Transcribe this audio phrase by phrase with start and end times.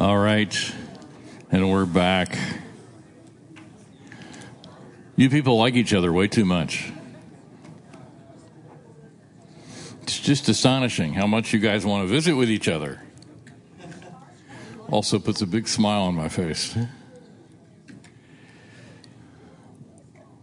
[0.00, 0.74] All right.
[1.52, 2.38] And we're back.
[5.14, 6.90] You people like each other way too much.
[10.00, 13.02] It's just astonishing how much you guys want to visit with each other.
[14.88, 16.74] Also puts a big smile on my face.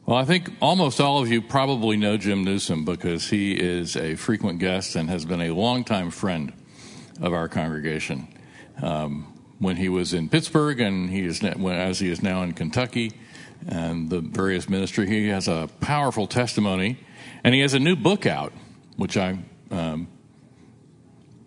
[0.06, 4.14] Well, I think almost all of you probably know Jim Newsom because he is a
[4.18, 6.54] frequent guest and has been a longtime friend
[7.20, 8.28] of our congregation.
[8.84, 13.12] Um, when he was in Pittsburgh and he is as he is now in Kentucky
[13.68, 17.00] and the various ministry, he has a powerful testimony,
[17.44, 18.54] and he has a new book out,
[18.96, 19.40] which I
[19.72, 20.08] um,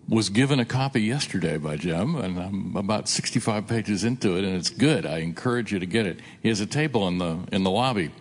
[0.09, 4.55] was given a copy yesterday by Jim, and I'm about 65 pages into it, and
[4.55, 5.05] it's good.
[5.05, 6.19] I encourage you to get it.
[6.41, 8.11] He has a table in the in the lobby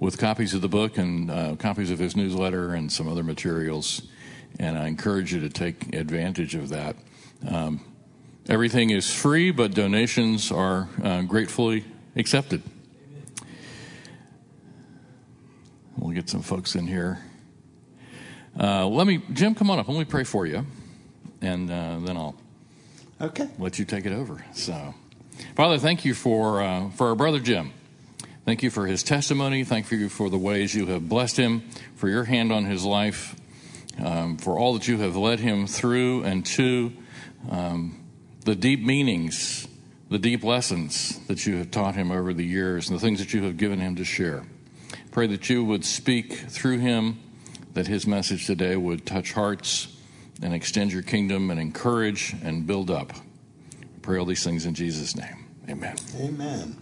[0.00, 4.02] with copies of the book and uh, copies of his newsletter and some other materials,
[4.58, 6.96] and I encourage you to take advantage of that.
[7.48, 7.87] Um,
[8.48, 11.84] everything is free, but donations are uh, gratefully
[12.16, 12.62] accepted.
[15.96, 17.18] We'll get some folks in here.
[18.58, 19.88] Uh, let me, Jim, come on up.
[19.88, 20.64] Let me pray for you,
[21.40, 22.36] and uh, then I'll
[23.20, 24.44] okay let you take it over.
[24.52, 24.94] So,
[25.54, 27.72] Father, thank you for uh, for our brother Jim.
[28.44, 29.62] Thank you for his testimony.
[29.62, 33.36] Thank you for the ways you have blessed him, for your hand on his life,
[34.02, 36.92] um, for all that you have led him through and to,
[37.50, 37.97] um,
[38.48, 39.68] the deep meanings,
[40.08, 43.34] the deep lessons that you have taught him over the years, and the things that
[43.34, 44.42] you have given him to share.
[45.10, 47.20] Pray that you would speak through him,
[47.74, 49.94] that his message today would touch hearts
[50.40, 53.12] and extend your kingdom and encourage and build up.
[54.00, 55.44] pray all these things in Jesus' name.
[55.68, 55.96] Amen.
[56.18, 56.78] Amen.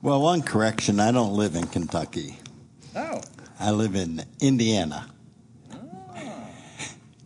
[0.00, 2.38] Well, one correction I don't live in Kentucky.
[2.94, 3.20] Oh.
[3.58, 5.08] I live in Indiana.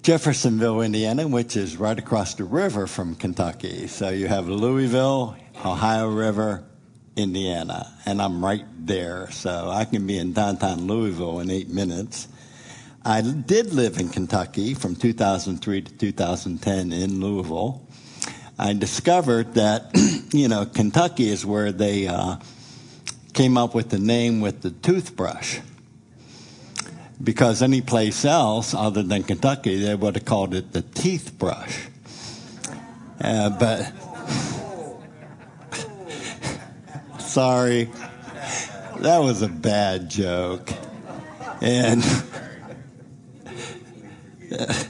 [0.08, 3.88] Jeffersonville, Indiana, which is right across the river from Kentucky.
[3.88, 6.64] So you have Louisville, Ohio River,
[7.14, 9.30] Indiana, and I'm right there.
[9.30, 12.26] So I can be in downtown Louisville in eight minutes.
[13.04, 17.86] I did live in Kentucky from 2003 to 2010 in Louisville.
[18.58, 19.90] I discovered that,
[20.32, 22.36] you know, Kentucky is where they uh,
[23.34, 25.58] came up with the name with the toothbrush.
[27.22, 31.88] Because any place else other than Kentucky, they would have called it the teeth brush.
[33.20, 33.92] Uh, but
[37.20, 37.90] sorry,
[38.98, 40.72] that was a bad joke,
[41.60, 42.04] and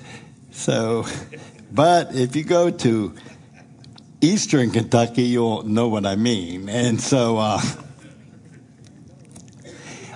[0.51, 1.07] so.
[1.71, 3.15] But if you go to
[4.21, 7.39] eastern Kentucky, you'll know what I mean, and so.
[7.39, 7.61] Uh,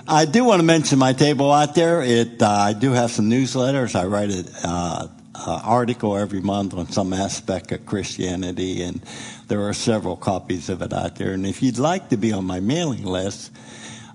[0.05, 2.01] I do want to mention my table out there.
[2.01, 3.95] It, uh, I do have some newsletters.
[3.95, 9.01] I write an uh, uh, article every month on some aspect of Christianity, and
[9.47, 11.31] there are several copies of it out there.
[11.31, 13.53] And if you'd like to be on my mailing list,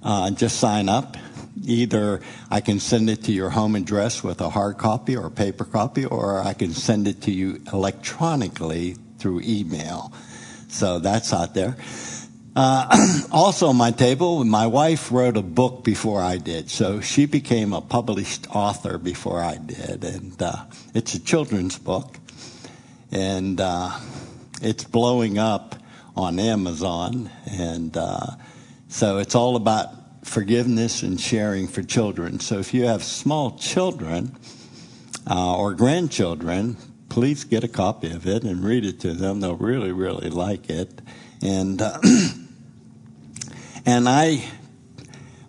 [0.02, 1.16] uh, just sign up.
[1.64, 2.20] Either
[2.50, 5.64] I can send it to your home address with a hard copy or a paper
[5.64, 10.12] copy, or I can send it to you electronically through email.
[10.68, 11.78] So that's out there.
[12.60, 17.24] Uh, also on my table, my wife wrote a book before I did, so she
[17.24, 22.18] became a published author before I did, and uh, it's a children's book,
[23.12, 23.96] and uh,
[24.60, 25.76] it's blowing up
[26.16, 28.26] on Amazon, and uh,
[28.88, 32.40] so it's all about forgiveness and sharing for children.
[32.40, 34.36] So if you have small children
[35.30, 36.76] uh, or grandchildren,
[37.08, 39.38] please get a copy of it and read it to them.
[39.38, 41.00] They'll really, really like it,
[41.40, 41.80] and.
[41.80, 42.00] Uh,
[43.88, 44.44] And I,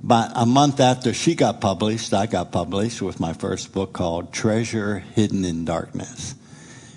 [0.01, 4.31] about a month after she got published, I got published with my first book called
[4.31, 6.35] Treasure Hidden in Darkness.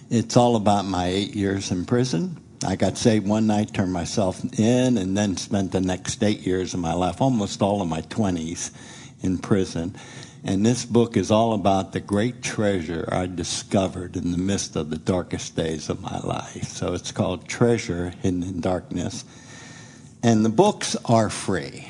[0.09, 2.41] It's all about my eight years in prison.
[2.65, 6.75] I got saved one night, turned myself in, and then spent the next eight years
[6.75, 8.71] of my life, almost all of my 20s,
[9.21, 9.97] in prison.
[10.45, 14.91] And this book is all about the great treasure I discovered in the midst of
[14.91, 16.69] the darkest days of my life.
[16.69, 19.25] So it's called Treasure Hidden in Darkness.
[20.23, 21.89] And the books are free.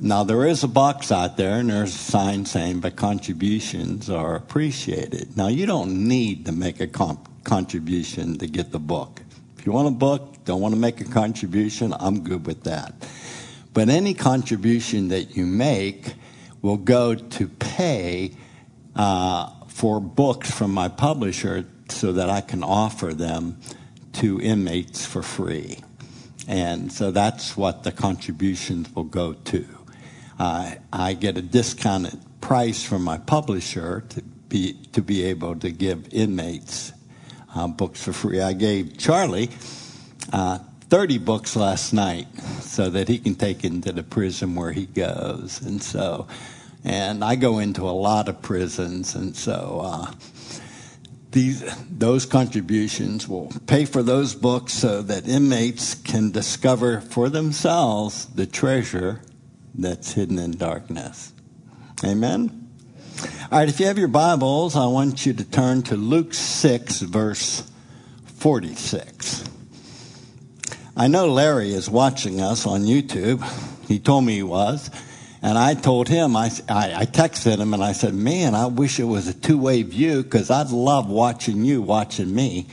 [0.00, 4.34] Now, there is a box out there, and there's a sign saying, but contributions are
[4.34, 5.36] appreciated.
[5.36, 9.22] Now, you don't need to make a comp- contribution to get the book.
[9.56, 12.92] If you want a book, don't want to make a contribution, I'm good with that.
[13.72, 16.14] But any contribution that you make
[16.60, 18.32] will go to pay
[18.96, 23.60] uh, for books from my publisher so that I can offer them
[24.14, 25.78] to inmates for free.
[26.48, 29.66] And so that's what the contributions will go to.
[30.38, 35.70] Uh, I get a discounted price from my publisher to be, to be able to
[35.70, 36.92] give inmates
[37.54, 38.40] uh, books for free.
[38.40, 39.50] I gave Charlie
[40.32, 40.58] uh,
[40.88, 42.28] 30 books last night
[42.60, 45.60] so that he can take into the prison where he goes.
[45.62, 46.28] And so,
[46.84, 50.12] and I go into a lot of prisons, and so uh,
[51.36, 58.24] these those contributions will pay for those books so that inmates can discover for themselves
[58.34, 59.20] the treasure
[59.74, 61.34] that's hidden in darkness.
[62.02, 62.70] Amen.
[63.52, 67.00] All right, if you have your Bibles, I want you to turn to Luke 6,
[67.00, 67.70] verse
[68.24, 69.44] 46.
[70.96, 73.44] I know Larry is watching us on YouTube.
[73.86, 74.90] He told me he was.
[75.46, 78.98] And I told him, I, I, I texted him and I said, Man, I wish
[78.98, 82.66] it was a two way view because I'd love watching you watching me.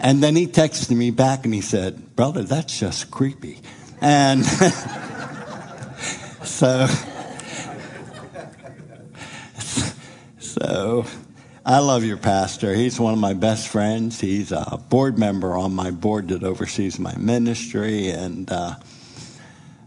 [0.00, 3.60] And then he texted me back and he said, Brother, that's just creepy.
[4.00, 4.44] And
[6.42, 6.88] so,
[10.40, 11.06] so
[11.64, 12.74] I love your pastor.
[12.74, 14.20] He's one of my best friends.
[14.20, 18.08] He's a board member on my board that oversees my ministry.
[18.08, 18.74] And uh,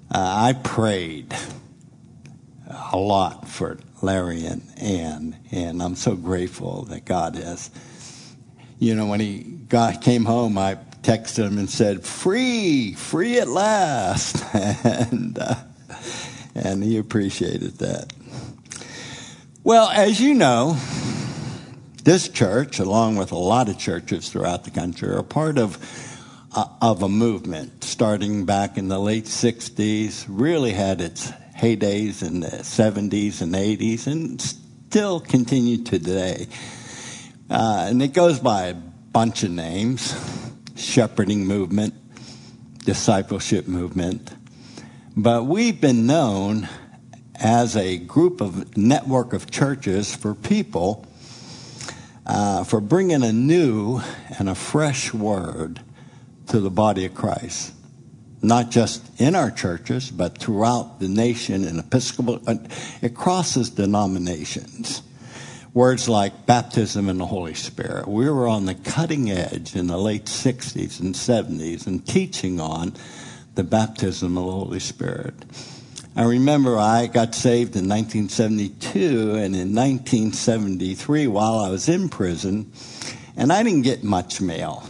[0.09, 1.35] uh, I prayed
[2.91, 5.37] a lot for Larry and Ann.
[5.51, 7.69] And I'm so grateful that God has.
[8.79, 13.47] You know, when he got, came home, I texted him and said, Free, free at
[13.47, 14.43] last.
[14.53, 15.55] and, uh,
[16.55, 18.11] and he appreciated that.
[19.63, 20.77] Well, as you know,
[22.03, 25.77] this church, along with a lot of churches throughout the country, are part of
[26.53, 30.25] uh, of a movement starting back in the late '60s.
[30.27, 36.47] Really had its heydays in the '70s and '80s, and still continue today.
[37.49, 40.15] Uh, and it goes by a bunch of names:
[40.75, 41.93] shepherding movement,
[42.79, 44.33] discipleship movement.
[45.15, 46.67] But we've been known
[47.35, 51.05] as a group of network of churches for people
[52.25, 54.01] uh, for bringing a new
[54.39, 55.81] and a fresh word
[56.47, 57.73] to the body of Christ.
[58.41, 62.55] Not just in our churches, but throughout the nation and Episcopal, uh,
[63.01, 65.03] it crosses denominations.
[65.73, 68.07] Words like baptism in the Holy Spirit.
[68.07, 72.93] We were on the cutting edge in the late 60s and 70s and teaching on
[73.55, 75.35] the baptism of the Holy Spirit.
[76.13, 82.71] I remember I got saved in 1972, and in 1973, while I was in prison,
[83.37, 84.83] and I didn't get much mail.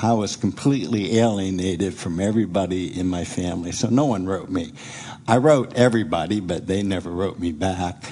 [0.00, 4.72] I was completely alienated from everybody in my family, so no one wrote me.
[5.26, 8.04] I wrote everybody, but they never wrote me back.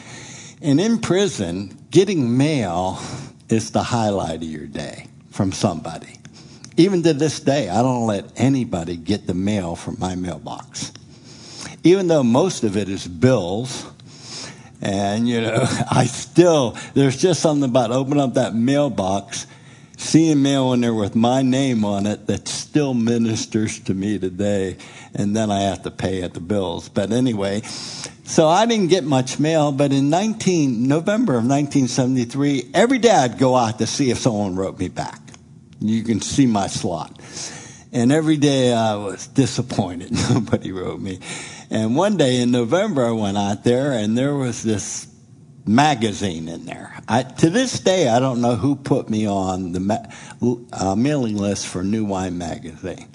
[0.60, 3.00] And in prison, getting mail
[3.48, 6.18] is the highlight of your day from somebody.
[6.76, 10.92] Even to this day, I don't let anybody get the mail from my mailbox
[11.82, 13.86] even though most of it is bills.
[14.82, 19.46] And, you know, I still, there's just something about opening up that mailbox,
[20.00, 24.76] seeing mail in there with my name on it that still ministers to me today.
[25.14, 26.88] And then I have to pay at the bills.
[26.88, 27.60] But anyway,
[28.24, 33.38] so I didn't get much mail, but in 19, November of 1973, every day I'd
[33.38, 35.20] go out to see if someone wrote me back.
[35.80, 37.20] You can see my slot.
[37.92, 40.12] And every day I was disappointed.
[40.30, 41.20] Nobody wrote me.
[41.70, 45.09] And one day in November, I went out there and there was this
[45.66, 46.94] magazine in there.
[47.08, 50.06] I, to this day, I don't know who put me on the ma-
[50.72, 53.08] uh, mailing list for New Wine Magazine.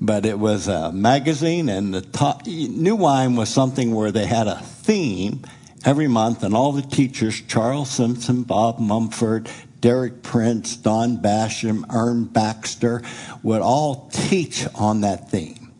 [0.00, 4.48] But it was a magazine, and the top, New Wine was something where they had
[4.48, 5.42] a theme
[5.84, 9.48] every month, and all the teachers Charles Simpson, Bob Mumford,
[9.80, 13.02] Derek Prince, Don Basham, Ern Baxter
[13.42, 15.72] would all teach on that theme.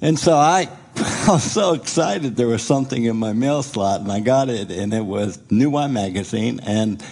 [0.00, 0.68] And so I,
[1.26, 4.70] I was so excited there was something in my mail slot and I got it
[4.70, 7.02] and it was New Wine Magazine and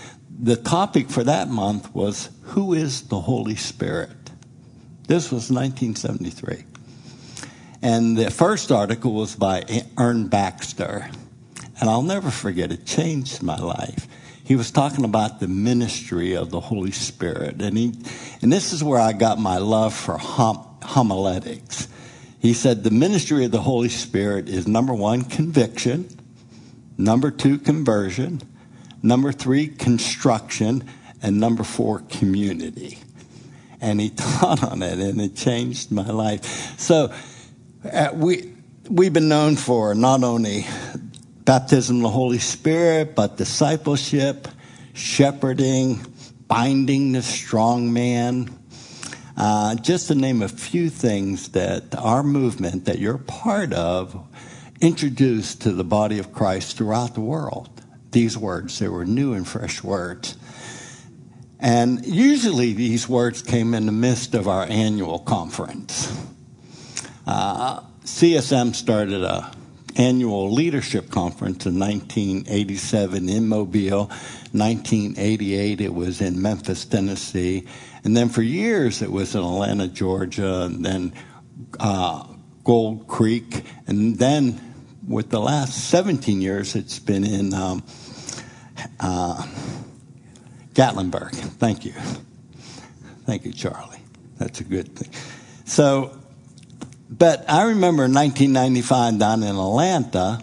[0.43, 4.11] the topic for that month was Who is the Holy Spirit?
[5.07, 6.65] This was 1973.
[7.81, 9.65] And the first article was by
[9.99, 11.11] Ern Baxter.
[11.81, 14.07] And I'll never forget, it changed my life.
[14.45, 17.61] He was talking about the ministry of the Holy Spirit.
[17.63, 17.93] And, he,
[18.43, 21.89] and this is where I got my love for hom- homiletics.
[22.43, 26.09] He said the ministry of the Holy Spirit is number one, conviction,
[26.99, 28.43] number two, conversion,
[29.01, 30.83] number three, construction,
[31.23, 32.99] and number four, community.
[33.81, 36.81] And he taught on it, and it changed my life.
[36.81, 37.13] So
[37.89, 38.53] uh, we,
[38.91, 40.67] we've been known for not only
[41.45, 44.49] baptism of the Holy Spirit, but discipleship,
[44.95, 46.05] shepherding,
[46.49, 48.51] binding the strong man,
[49.37, 54.27] uh, just to name a few things that our movement, that you're part of,
[54.81, 57.69] introduced to the body of Christ throughout the world.
[58.11, 60.37] These words, they were new and fresh words.
[61.61, 66.13] And usually these words came in the midst of our annual conference.
[67.27, 69.53] Uh, CSM started a
[69.97, 74.07] annual leadership conference in 1987 in Mobile.
[74.53, 77.67] 1988 it was in Memphis, Tennessee,
[78.05, 81.13] and then for years it was in Atlanta, Georgia, and then
[81.79, 82.27] uh,
[82.65, 84.61] Gold Creek, and then
[85.07, 87.83] with the last 17 years it's been in um,
[89.01, 89.47] uh,
[90.75, 91.33] Gatlinburg.
[91.33, 91.93] Thank you,
[93.25, 94.01] thank you, Charlie.
[94.39, 95.11] That's a good thing.
[95.65, 96.19] So
[97.13, 100.43] but I remember in 1995 down in Atlanta,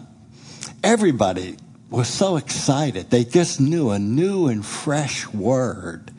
[0.84, 1.58] everybody
[1.90, 3.10] was so excited.
[3.10, 6.12] They just knew a new and fresh word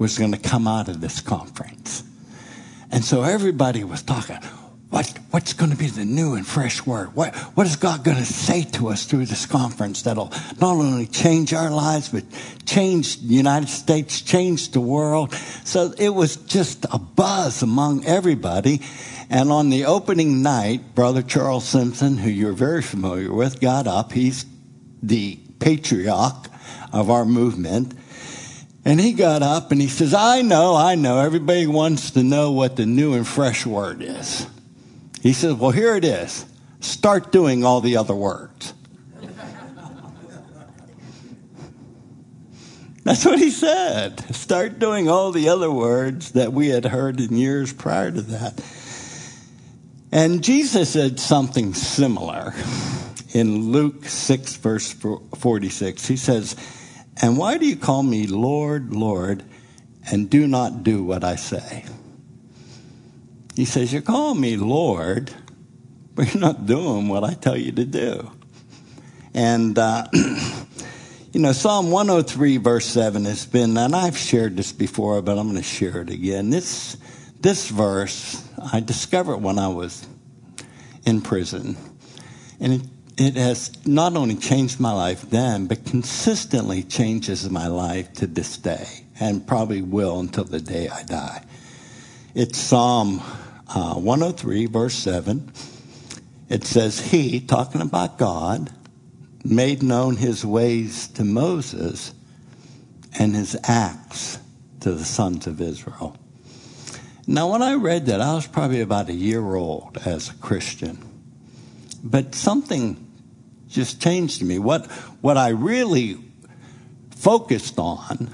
[0.00, 2.02] was going to come out of this conference.
[2.90, 4.38] And so everybody was talking,
[4.88, 7.14] what, what's going to be the new and fresh word?
[7.14, 11.06] What, what is God going to say to us through this conference that'll not only
[11.06, 12.24] change our lives, but
[12.64, 15.34] change the United States, change the world?
[15.64, 18.80] So it was just a buzz among everybody.
[19.28, 24.12] And on the opening night, Brother Charles Simpson, who you're very familiar with, got up.
[24.12, 24.46] He's
[25.02, 26.48] the patriarch
[26.90, 27.94] of our movement.
[28.84, 32.52] And he got up and he says, I know, I know, everybody wants to know
[32.52, 34.46] what the new and fresh word is.
[35.22, 36.46] He says, Well, here it is.
[36.80, 38.72] Start doing all the other words.
[43.04, 44.34] That's what he said.
[44.34, 48.62] Start doing all the other words that we had heard in years prior to that.
[50.10, 52.54] And Jesus said something similar
[53.32, 56.06] in Luke 6, verse 46.
[56.06, 56.56] He says,
[57.22, 59.44] And why do you call me Lord, Lord,
[60.10, 61.84] and do not do what I say?
[63.56, 65.30] He says, You call me Lord,
[66.14, 68.30] but you're not doing what I tell you to do.
[69.34, 75.20] And, uh, you know, Psalm 103, verse 7 has been, and I've shared this before,
[75.22, 76.50] but I'm going to share it again.
[76.50, 76.96] This
[77.40, 80.06] this verse I discovered when I was
[81.06, 81.76] in prison.
[82.60, 82.82] And it,
[83.20, 88.56] it has not only changed my life then, but consistently changes my life to this
[88.56, 91.44] day, and probably will until the day I die.
[92.34, 93.20] It's Psalm
[93.68, 95.52] uh, 103, verse 7.
[96.48, 98.72] It says, He, talking about God,
[99.44, 102.14] made known his ways to Moses
[103.18, 104.38] and his acts
[104.80, 106.16] to the sons of Israel.
[107.26, 111.06] Now, when I read that, I was probably about a year old as a Christian.
[112.02, 113.08] But something
[113.70, 114.58] just changed me.
[114.58, 114.86] What,
[115.20, 116.18] what I really
[117.16, 118.30] focused on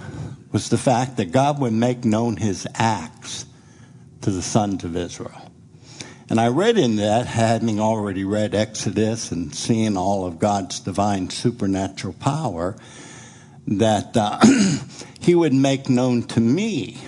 [0.52, 3.47] was the fact that God would make known his acts
[4.23, 5.52] to the sons of Israel.
[6.28, 11.31] And I read in that, having already read Exodus and seeing all of God's divine
[11.31, 12.76] supernatural power,
[13.66, 14.40] that uh,
[15.21, 16.99] he would make known to me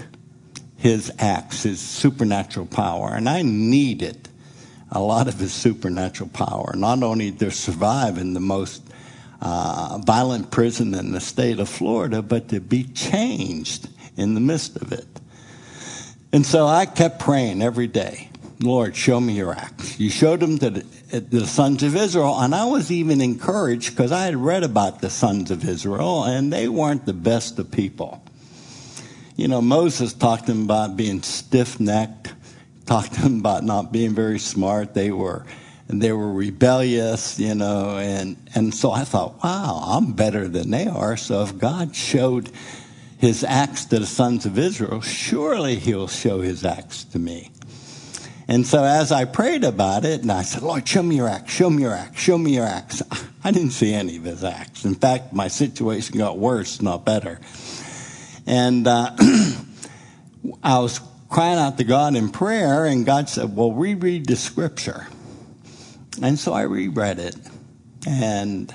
[0.77, 3.11] his acts, his supernatural power.
[3.13, 4.28] And I needed
[4.90, 8.83] a lot of his supernatural power, not only to survive in the most
[9.40, 14.76] uh, violent prison in the state of Florida, but to be changed in the midst
[14.76, 15.07] of it.
[16.33, 18.30] And so I kept praying every day,
[18.61, 20.00] Lord, show me your acts.
[20.00, 24.11] You showed them to the, the sons of Israel, and I was even encouraged because
[24.11, 28.23] I had read about the sons of Israel, and they weren't the best of people
[29.38, 32.35] you know, Moses talked to them about being stiff necked,
[32.88, 34.95] talked to them about not being very smart.
[34.95, 35.45] They were,
[35.88, 40.87] they were rebellious, you know, and, and so I thought, wow, I'm better than they
[40.87, 41.18] are.
[41.18, 42.50] So if God showed
[43.18, 47.50] his acts to the sons of Israel, surely he'll show his acts to me.
[48.50, 51.52] And so as I prayed about it, and I said, Lord, show me your acts,
[51.52, 53.02] show me your acts, show me your acts.
[53.45, 54.87] I didn't see any of his acts.
[54.87, 57.38] In fact, my situation got worse, not better.
[58.47, 59.14] And uh,
[60.62, 61.00] I was
[61.38, 65.07] crying out to God in prayer, and God said, Well, reread the scripture.
[66.21, 67.37] And so I reread it.
[68.09, 68.75] And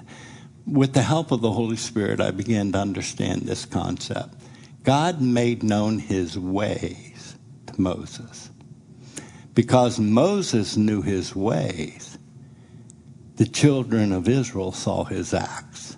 [0.65, 4.35] with the help of the Holy Spirit, I began to understand this concept.
[4.83, 8.49] God made known his ways to Moses.
[9.53, 12.17] Because Moses knew his ways,
[13.35, 15.97] the children of Israel saw his acts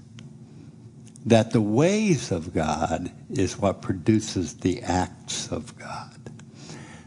[1.27, 6.14] that the ways of God is what produces the acts of God.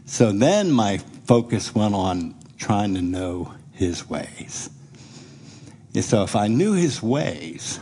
[0.09, 4.71] So then my focus went on trying to know his ways.
[5.93, 7.79] And so if I knew his ways,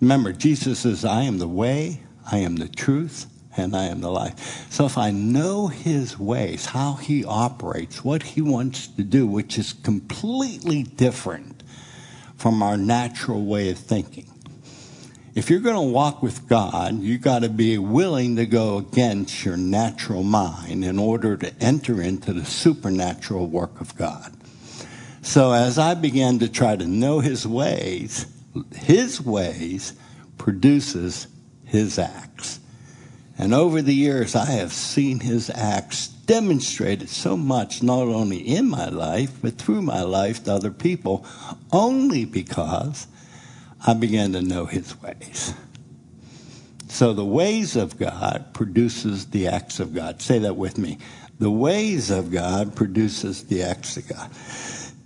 [0.00, 2.00] remember, Jesus says, I am the way,
[2.32, 3.26] I am the truth,
[3.58, 4.66] and I am the life.
[4.72, 9.58] So if I know his ways, how he operates, what he wants to do, which
[9.58, 11.62] is completely different
[12.36, 14.33] from our natural way of thinking,
[15.34, 19.44] if you're going to walk with God, you got to be willing to go against
[19.44, 24.32] your natural mind in order to enter into the supernatural work of God.
[25.22, 28.26] So as I began to try to know his ways,
[28.76, 29.94] his ways
[30.38, 31.26] produces
[31.64, 32.60] his acts.
[33.36, 38.68] And over the years, I have seen his acts demonstrated so much, not only in
[38.68, 41.26] my life, but through my life to other people,
[41.72, 43.08] only because
[43.86, 45.54] I began to know his ways.
[46.88, 50.22] So the ways of God produces the acts of God.
[50.22, 50.98] Say that with me.
[51.38, 54.30] The ways of God produces the acts of God.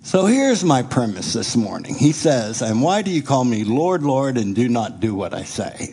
[0.03, 1.95] So here's my premise this morning.
[1.95, 5.35] He says, And why do you call me Lord, Lord, and do not do what
[5.35, 5.91] I say?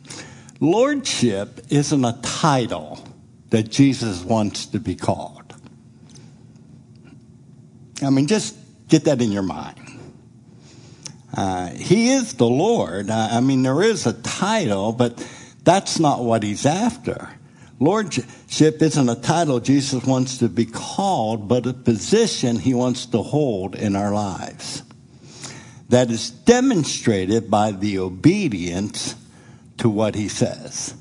[0.60, 3.02] Lordship isn't a title
[3.50, 5.54] that Jesus wants to be called.
[8.02, 8.56] I mean, just
[8.88, 9.85] get that in your mind.
[11.36, 13.10] Uh, he is the Lord.
[13.10, 15.24] I mean, there is a title, but
[15.64, 17.28] that's not what he's after.
[17.78, 23.20] Lordship isn't a title Jesus wants to be called, but a position he wants to
[23.20, 24.82] hold in our lives.
[25.90, 29.14] That is demonstrated by the obedience
[29.78, 30.94] to what he says.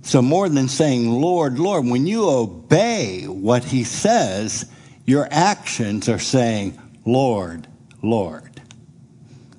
[0.00, 4.64] So, more than saying, Lord, Lord, when you obey what he says,
[5.04, 7.66] your actions are saying, Lord,
[8.02, 8.62] Lord.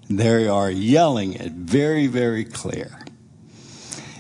[0.10, 2.98] They are yelling it very, very clear.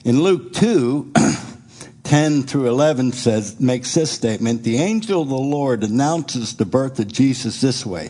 [0.03, 1.13] In Luke 2,
[2.03, 7.00] 10 through 11 says, makes this statement, the angel of the Lord announces the birth
[7.00, 8.10] of Jesus this way.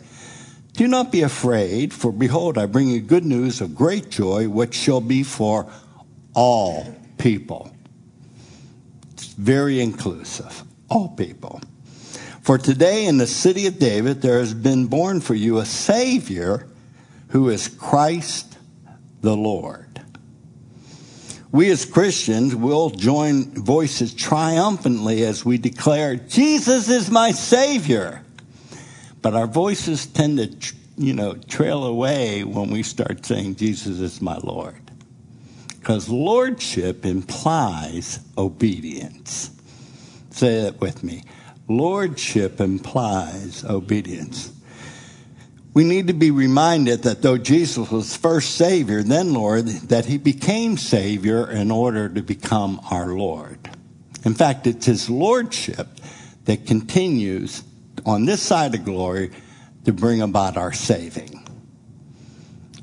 [0.74, 4.76] Do not be afraid, for behold, I bring you good news of great joy, which
[4.76, 5.68] shall be for
[6.36, 7.72] all people.
[9.14, 10.64] It's very inclusive.
[10.90, 11.62] All people.
[12.42, 16.68] For today in the city of David, there has been born for you a Savior
[17.30, 18.58] who is Christ
[19.22, 20.02] the Lord.
[21.52, 28.24] We as Christians will join voices triumphantly as we declare, Jesus is my Savior.
[29.22, 34.22] But our voices tend to, you know, trail away when we start saying, Jesus is
[34.22, 34.92] my Lord.
[35.80, 39.52] Because lordship implies obedience.
[40.32, 41.24] Say that with me.
[41.70, 44.52] Lordship implies obedience
[45.78, 50.18] we need to be reminded that though Jesus was first Savior, then Lord, that He
[50.18, 53.60] became Savior in order to become our Lord.
[54.26, 55.88] In fact, it's His Lordship
[56.46, 57.62] that continues
[58.08, 59.30] on this side of glory
[59.86, 61.48] to bring about our saving.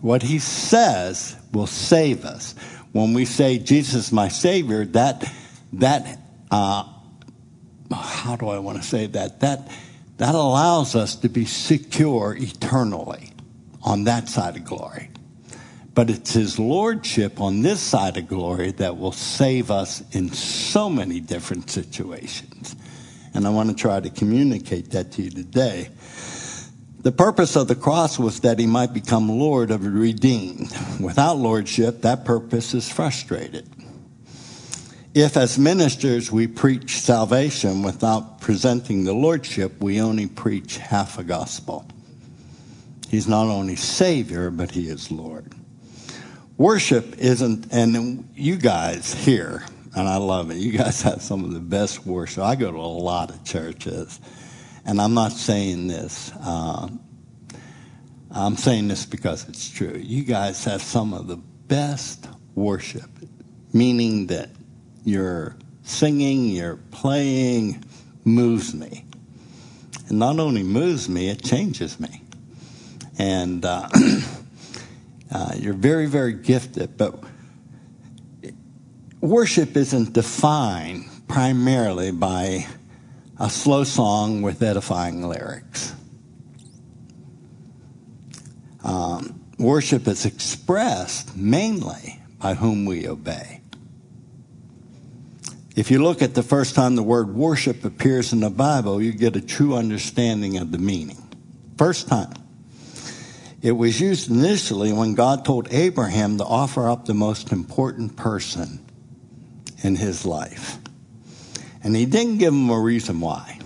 [0.01, 2.55] What He says will save us.
[2.93, 5.29] When we say, Jesus, my Savior, that,
[5.73, 6.85] that, uh,
[7.93, 9.41] how do I want to say that?
[9.41, 9.69] That,
[10.17, 13.33] that allows us to be secure eternally
[13.83, 15.11] on that side of glory.
[15.95, 20.89] But it's His Lordship on this side of glory that will save us in so
[20.89, 22.75] many different situations.
[23.33, 25.91] And I want to try to communicate that to you today.
[27.01, 30.75] The purpose of the cross was that he might become Lord of the redeemed.
[31.01, 33.69] Without lordship, that purpose is frustrated
[35.15, 41.25] if as ministers we preach salvation without presenting the lordship, we only preach half a
[41.25, 41.87] gospel.
[43.09, 45.55] He's not only Savior, but He is Lord.
[46.57, 51.53] Worship isn't, and you guys here, and I love it, you guys have some of
[51.53, 52.43] the best worship.
[52.43, 54.19] I go to a lot of churches,
[54.85, 56.33] and I'm not saying this.
[56.41, 56.89] Uh,
[58.33, 59.97] I'm saying this because it's true.
[59.97, 63.11] You guys have some of the best worship,
[63.73, 64.51] meaning that
[65.05, 67.85] your singing, your playing
[68.25, 69.05] moves me.
[70.09, 72.23] And not only moves me, it changes me.
[73.19, 73.89] And uh,
[75.31, 77.23] uh, you're very, very gifted, but
[79.21, 82.67] worship isn't defined primarily by
[83.39, 85.95] a slow song with edifying lyrics.
[88.83, 93.63] Um, worship is expressed mainly by whom we obey.
[95.75, 99.13] If you look at the first time the word worship appears in the Bible, you
[99.13, 101.19] get a true understanding of the meaning.
[101.77, 102.33] First time.
[103.61, 108.85] It was used initially when God told Abraham to offer up the most important person
[109.83, 110.79] in his life.
[111.83, 113.59] And he didn't give him a reason why.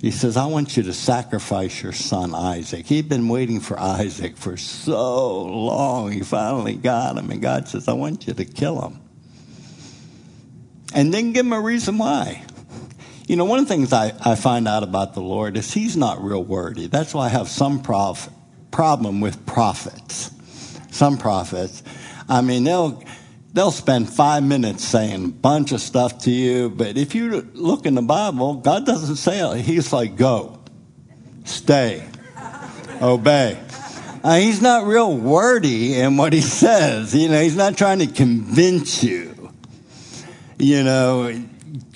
[0.00, 2.86] He says, I want you to sacrifice your son Isaac.
[2.86, 6.12] He'd been waiting for Isaac for so long.
[6.12, 7.30] He finally got him.
[7.30, 9.00] And God says, I want you to kill him
[10.94, 12.42] and then give him a reason why.
[13.26, 15.96] You know, one of the things I, I find out about the Lord is he's
[15.96, 16.86] not real wordy.
[16.86, 18.28] That's why I have some prof,
[18.70, 20.30] problem with prophets.
[20.96, 21.82] some prophets,
[22.28, 23.02] I mean, they'll,
[23.52, 27.86] they'll spend five minutes saying a bunch of stuff to you, but if you look
[27.86, 29.62] in the Bible, God doesn't say it.
[29.62, 30.60] He's like, go,
[31.44, 32.06] stay,
[33.00, 33.60] obey.
[34.24, 37.14] Uh, he's not real wordy in what he says.
[37.14, 39.35] You know, he's not trying to convince you,
[40.58, 41.44] you know,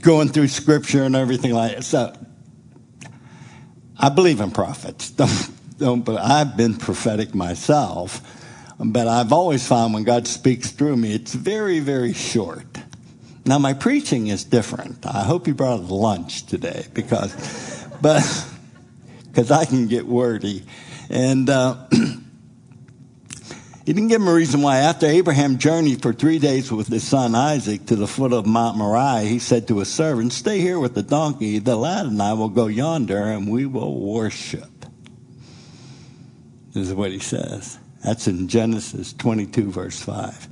[0.03, 1.85] going through scripture and everything like that.
[1.85, 2.15] So
[3.99, 5.11] I believe in prophets.
[5.21, 8.21] Don't, don't, but I've been prophetic myself.
[8.79, 12.67] But I've always found when God speaks through me, it's very, very short.
[13.47, 15.07] Now my preaching is different.
[15.07, 18.23] I hope you brought lunch today because, but,
[19.25, 20.65] because I can get wordy.
[21.09, 21.87] And, uh,
[23.87, 24.79] He didn't give him a reason why.
[24.79, 28.77] After Abraham journeyed for three days with his son Isaac to the foot of Mount
[28.77, 31.59] Moriah, he said to his servant, Stay here with the donkey.
[31.59, 34.69] The lad and I will go yonder and we will worship.
[36.73, 37.79] This is what he says.
[38.05, 40.49] That's in Genesis 22, verse 5.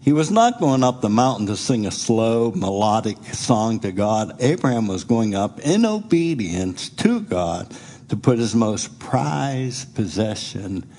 [0.00, 4.34] He was not going up the mountain to sing a slow, melodic song to God.
[4.40, 7.72] Abraham was going up in obedience to God
[8.08, 10.90] to put his most prized possession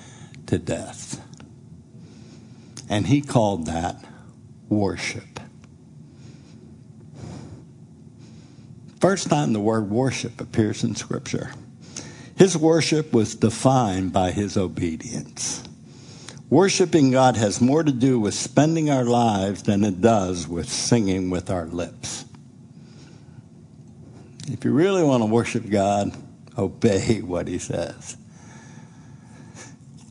[0.46, 1.20] to death.
[2.90, 4.04] And he called that
[4.70, 5.40] worship.
[9.00, 11.52] First time the word worship appears in Scripture.
[12.38, 15.64] His worship was defined by his obedience.
[16.50, 21.30] Worshiping God has more to do with spending our lives than it does with singing
[21.30, 22.26] with our lips.
[24.48, 26.16] If you really want to worship God,
[26.58, 28.18] obey what he says.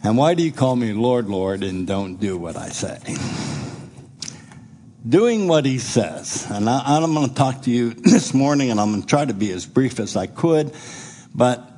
[0.04, 2.98] And why do you call me Lord, Lord, and don't do what I say?
[5.08, 6.46] Doing what he says.
[6.50, 9.24] And I, am going to talk to you this morning, and I'm going to try
[9.24, 10.74] to be as brief as I could,
[11.32, 11.68] but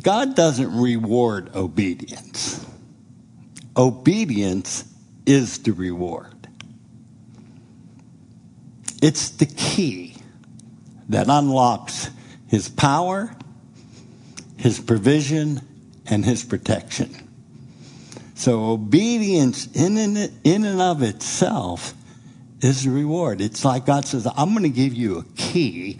[0.00, 2.64] God doesn't reward obedience.
[3.76, 4.84] Obedience
[5.26, 6.48] is the reward.
[9.02, 10.16] It's the key
[11.08, 12.10] that unlocks
[12.46, 13.34] his power,
[14.56, 15.60] his provision,
[16.12, 17.10] and his protection.
[18.34, 21.94] So obedience in and, in and of itself
[22.60, 23.40] is a reward.
[23.40, 25.98] It's like God says, I'm going to give you a key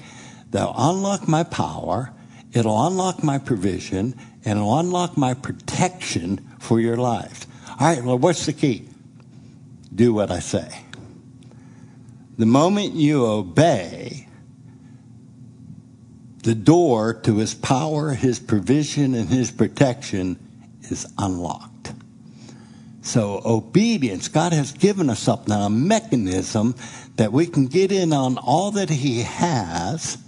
[0.51, 2.13] that'll unlock my power,
[2.53, 7.47] it'll unlock my provision, and it'll unlock my protection for your life.
[7.71, 8.89] All right, well, what's the key?
[9.95, 10.69] Do what I say.
[12.37, 14.22] The moment you obey,
[16.43, 20.39] the door to his power, his provision, and his protection
[20.83, 21.93] is unlocked.
[23.03, 26.75] So obedience, God has given us something, a mechanism
[27.17, 30.19] that we can get in on all that he has,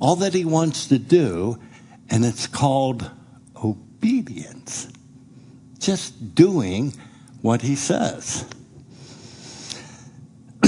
[0.00, 1.58] all that he wants to do,
[2.10, 3.10] and it's called
[3.62, 4.88] obedience.
[5.78, 6.92] Just doing
[7.40, 8.44] what he says.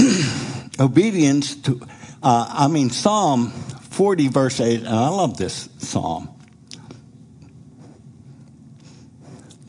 [0.79, 1.81] obedience to,
[2.23, 3.53] uh, I mean, Psalm
[3.93, 6.27] 40, verse 8, and I love this psalm.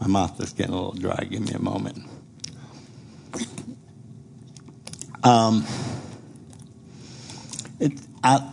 [0.01, 1.27] My mouth is getting a little dry.
[1.29, 1.99] Give me a moment.
[5.23, 5.67] Um,
[7.79, 8.51] it, I,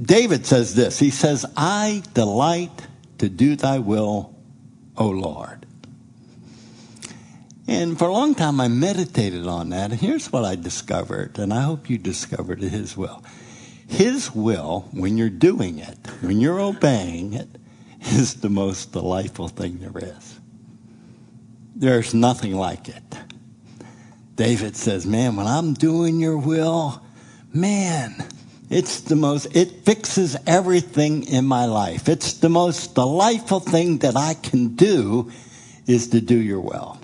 [0.00, 1.00] David says this.
[1.00, 2.86] He says, I delight
[3.18, 4.36] to do thy will,
[4.96, 5.66] O Lord.
[7.66, 9.90] And for a long time, I meditated on that.
[9.90, 13.24] And here's what I discovered, and I hope you discovered it as well.
[13.90, 17.48] His will, when you're doing it, when you're obeying it,
[18.00, 20.40] is the most delightful thing there is.
[21.74, 23.02] There's nothing like it.
[24.36, 27.02] David says, Man, when I'm doing your will,
[27.52, 28.24] man,
[28.70, 32.08] it's the most, it fixes everything in my life.
[32.08, 35.32] It's the most delightful thing that I can do
[35.88, 37.00] is to do your will.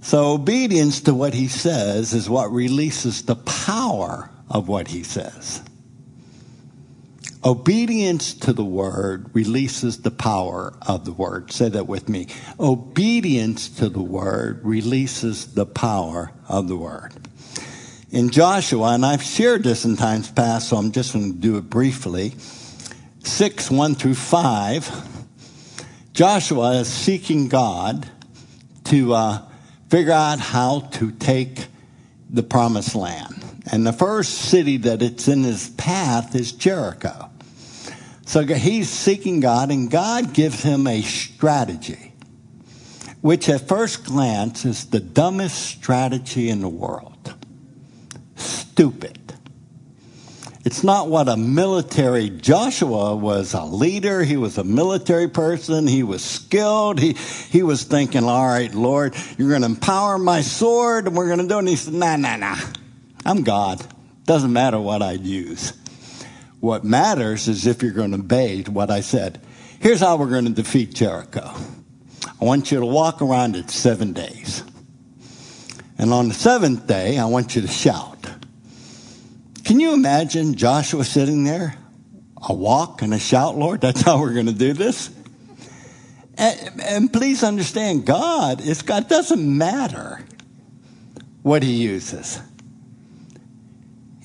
[0.00, 5.62] So obedience to what he says is what releases the power of what he says.
[7.44, 11.52] Obedience to the word releases the power of the word.
[11.52, 12.26] Say that with me.
[12.58, 17.12] Obedience to the word releases the power of the word.
[18.10, 21.56] In Joshua, and I've shared this in times past, so I'm just going to do
[21.56, 22.34] it briefly.
[23.22, 24.90] 6, 1 through 5.
[26.12, 28.10] Joshua is seeking God
[28.84, 29.42] to uh,
[29.88, 31.66] figure out how to take
[32.28, 33.45] the promised land.
[33.70, 37.30] And the first city that it's in his path is Jericho.
[38.26, 42.12] So he's seeking God, and God gives him a strategy,
[43.20, 47.34] which at first glance is the dumbest strategy in the world.
[48.34, 49.18] Stupid.
[50.64, 56.02] It's not what a military, Joshua was a leader, he was a military person, he
[56.02, 56.98] was skilled.
[56.98, 61.28] He, he was thinking, all right, Lord, you're going to empower my sword and we're
[61.28, 61.58] going to do it.
[61.60, 62.56] And he said, nah, nah, nah.
[63.26, 63.84] I'm God.
[64.24, 65.72] Doesn't matter what I use.
[66.60, 69.40] What matters is if you're going to obey what I said.
[69.80, 71.52] Here's how we're going to defeat Jericho.
[72.40, 74.62] I want you to walk around it seven days.
[75.98, 78.26] And on the seventh day, I want you to shout.
[79.64, 81.76] Can you imagine Joshua sitting there?
[82.48, 83.80] A walk and a shout, Lord?
[83.80, 85.10] That's how we're going to do this?
[86.38, 90.20] And, and please understand, God, God doesn't matter
[91.42, 92.40] what he uses.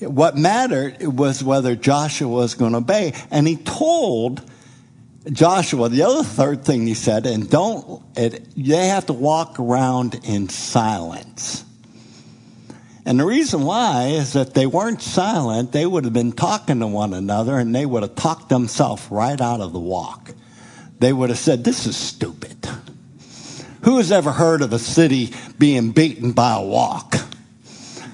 [0.06, 3.14] What mattered was whether Joshua was going to obey.
[3.30, 4.42] And he told
[5.30, 10.20] Joshua, the other third thing he said, and don't, it, they have to walk around
[10.24, 11.64] in silence.
[13.04, 16.86] And the reason why is that they weren't silent, they would have been talking to
[16.86, 20.34] one another and they would have talked themselves right out of the walk.
[20.98, 22.68] They would have said, This is stupid.
[23.82, 27.16] Who has ever heard of a city being beaten by a walk?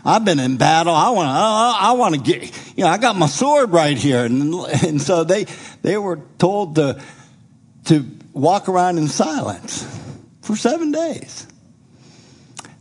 [0.09, 0.95] I've been in battle.
[0.95, 4.25] I want to, I want to get, you know, I got my sword right here.
[4.25, 5.45] And, and so they,
[5.83, 7.03] they were told to,
[7.87, 9.87] to walk around in silence
[10.41, 11.47] for seven days.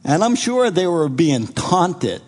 [0.06, 2.22] And I'm sure they were being taunted.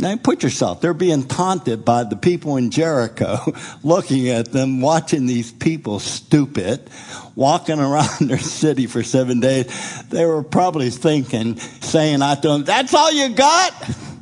[0.00, 3.38] Now put yourself, they're being taunted by the people in Jericho,
[3.82, 6.88] looking at them, watching these people stupid,
[7.34, 10.02] walking around their city for seven days.
[10.04, 13.74] They were probably thinking, saying out to them, that's all you got?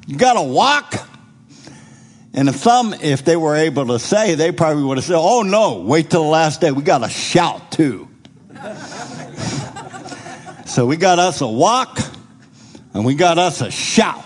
[0.07, 0.95] You got to walk?
[2.33, 5.43] And if some, if they were able to say, they probably would have said, oh
[5.43, 6.71] no, wait till the last day.
[6.71, 8.09] We got to shout too.
[10.67, 11.99] so we got us a walk
[12.93, 14.26] and we got us a shout.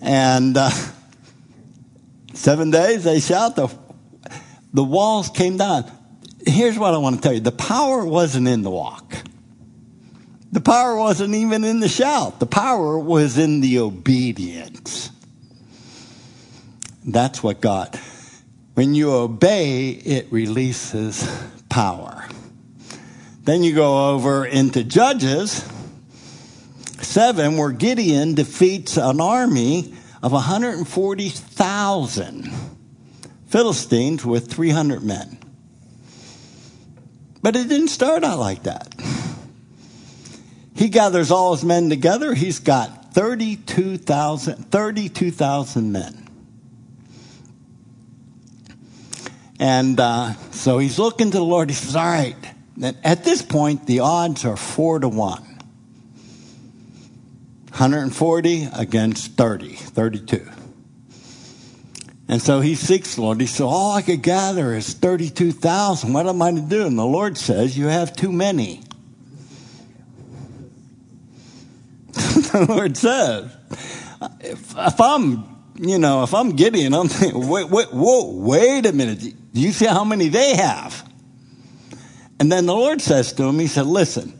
[0.00, 0.70] And uh,
[2.34, 3.68] seven days they shout, the,
[4.72, 5.90] the walls came down.
[6.46, 9.14] Here's what I want to tell you the power wasn't in the walk,
[10.52, 15.10] the power wasn't even in the shout, the power was in the obedience.
[17.04, 17.98] That's what God.
[18.74, 21.28] When you obey, it releases
[21.68, 22.28] power.
[23.42, 25.66] Then you go over into Judges
[27.02, 32.50] 7, where Gideon defeats an army of 140,000
[33.46, 35.38] Philistines with 300 men.
[37.40, 38.94] But it didn't start out like that.
[40.74, 42.34] He gathers all his men together.
[42.34, 46.28] He's got 32,000 32, men.
[49.58, 51.68] And uh, so he's looking to the Lord.
[51.68, 52.36] He says, All right.
[53.02, 55.47] At this point, the odds are four to one.
[57.70, 60.48] 140 against 30, 32.
[62.28, 63.40] And so he seeks the Lord.
[63.40, 66.12] He said, All I could gather is 32,000.
[66.12, 66.86] What am I to do?
[66.86, 68.82] And the Lord says, You have too many.
[72.12, 73.50] the Lord says,
[74.40, 78.92] if, if, I'm, you know, if I'm Gideon, I'm thinking, wait, wait, whoa, wait a
[78.92, 79.20] minute.
[79.20, 81.08] Do you see how many they have?
[82.40, 84.38] And then the Lord says to him, He said, Listen,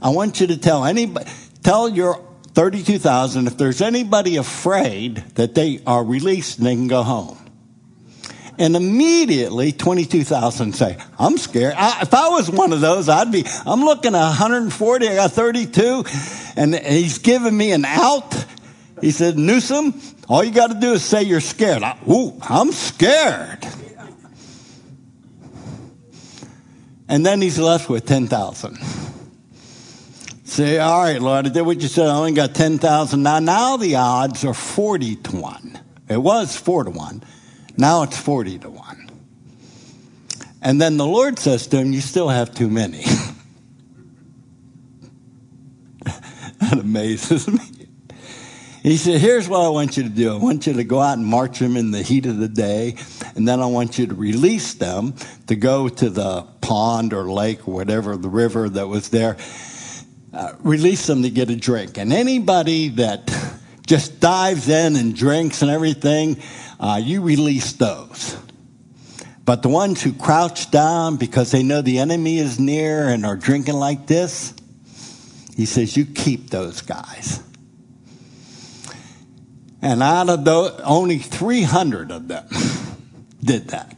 [0.00, 1.30] I want you to tell anybody,
[1.62, 2.27] tell your
[2.58, 3.46] 32,000.
[3.46, 7.38] If there's anybody afraid that they are released, and they can go home.
[8.58, 11.74] And immediately 22,000 say, I'm scared.
[11.76, 15.30] I, if I was one of those, I'd be, I'm looking at 140, I got
[15.30, 16.04] 32,
[16.56, 18.34] and he's giving me an out.
[19.00, 19.94] He said, Newsom,
[20.28, 21.84] all you got to do is say you're scared.
[21.84, 23.64] I, ooh, I'm scared.
[27.08, 29.07] And then he's left with 10,000.
[30.48, 32.06] Say, all right, Lord, I did what you said.
[32.06, 33.22] I only got 10,000.
[33.22, 35.80] Now, now the odds are 40 to 1.
[36.08, 37.22] It was 4 to 1.
[37.76, 39.10] Now it's 40 to 1.
[40.62, 43.02] And then the Lord says to him, You still have too many.
[46.02, 47.60] that amazes me.
[48.82, 50.32] He said, Here's what I want you to do.
[50.32, 52.96] I want you to go out and march them in the heat of the day,
[53.36, 55.14] and then I want you to release them
[55.46, 59.36] to go to the pond or lake or whatever, the river that was there,
[60.32, 61.98] uh, release them to get a drink.
[61.98, 63.30] And anybody that
[63.86, 66.40] just dives in and drinks and everything,
[66.78, 68.36] uh, you release those.
[69.44, 73.36] But the ones who crouch down because they know the enemy is near and are
[73.36, 74.52] drinking like this,
[75.56, 77.42] he says, you keep those guys.
[79.80, 82.46] And out of those, only 300 of them
[83.42, 83.97] did that.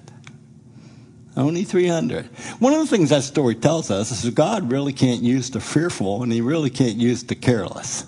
[1.40, 2.26] Only 300.
[2.58, 5.58] One of the things that story tells us is that God really can't use the
[5.58, 8.04] fearful and he really can't use the careless.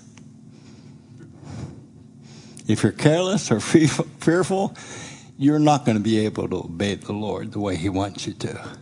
[2.67, 4.77] If you're careless or fearful,
[5.35, 8.33] you're not going to be able to obey the Lord the way he wants you
[8.33, 8.77] to.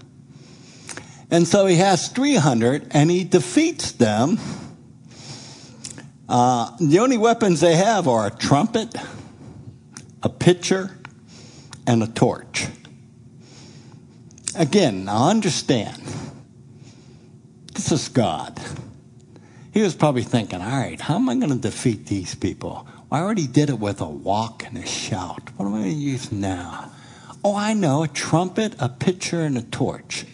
[1.32, 4.38] And so he has 300 and he defeats them.
[6.28, 8.94] Uh, the only weapons they have are a trumpet,
[10.22, 10.98] a pitcher,
[11.88, 12.68] and a torch.
[14.56, 16.02] Again, now understand,
[17.74, 18.60] this is God.
[19.74, 22.86] He was probably thinking, all right, how am I going to defeat these people?
[23.12, 25.50] I already did it with a walk and a shout.
[25.56, 26.92] What am I going to use now?
[27.44, 30.26] Oh, I know a trumpet, a pitcher, and a torch.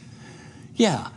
[0.75, 1.09] Yeah.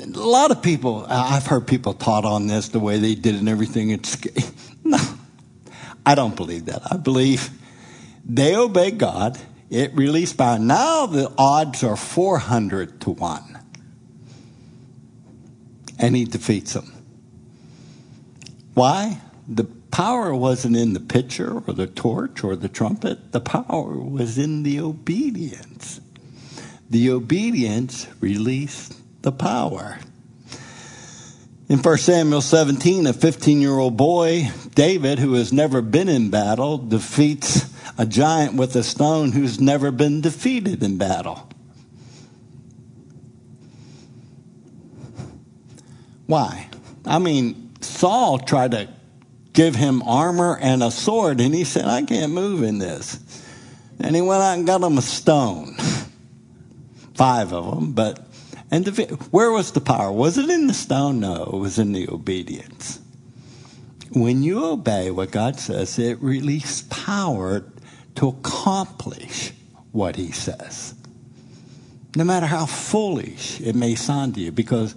[0.00, 3.48] A lot of people, I've heard people taught on this the way they did and
[3.48, 3.90] everything.
[3.90, 4.16] It's,
[4.84, 4.98] no,
[6.04, 6.82] I don't believe that.
[6.90, 7.50] I believe
[8.24, 9.38] they obey God.
[9.70, 13.58] It released by Now the odds are 400 to 1.
[15.98, 16.92] And he defeats them.
[18.74, 19.20] Why?
[19.48, 23.32] The power wasn't in the pitcher or the torch or the trumpet.
[23.32, 26.00] The power was in the obedience.
[26.88, 29.98] The obedience released the power.
[31.68, 36.30] In 1 Samuel 17, a 15 year old boy, David, who has never been in
[36.30, 37.66] battle, defeats
[37.98, 41.48] a giant with a stone who's never been defeated in battle.
[46.26, 46.68] Why?
[47.04, 48.88] I mean, Saul tried to
[49.52, 53.18] give him armor and a sword, and he said, I can't move in this.
[53.98, 55.74] And he went out and got him a stone.
[57.14, 58.24] Five of them, but
[58.70, 60.12] and the, where was the power?
[60.12, 61.20] Was it in the stone?
[61.20, 63.00] No, it was in the obedience.
[64.12, 67.64] When you obey what God says, it releases power
[68.18, 69.52] to accomplish
[69.92, 70.94] what He says.
[72.14, 74.94] No matter how foolish it may sound to you, because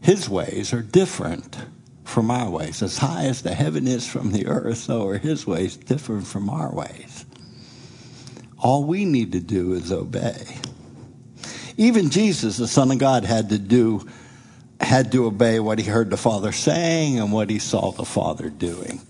[0.00, 1.56] His ways are different
[2.06, 2.82] from our ways.
[2.82, 6.48] As high as the heaven is from the earth, so are his ways different from
[6.48, 7.26] our ways.
[8.58, 10.44] All we need to do is obey.
[11.76, 14.08] Even Jesus, the Son of God, had to do
[14.80, 18.50] had to obey what he heard the Father saying and what he saw the Father
[18.50, 19.00] doing.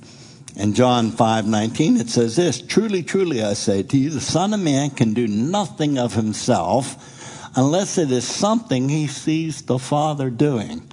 [0.57, 4.55] In John 5 19, it says this Truly, truly, I say to you, the Son
[4.55, 6.97] of Man can do nothing of himself
[7.55, 10.91] unless it is something he sees the Father doing.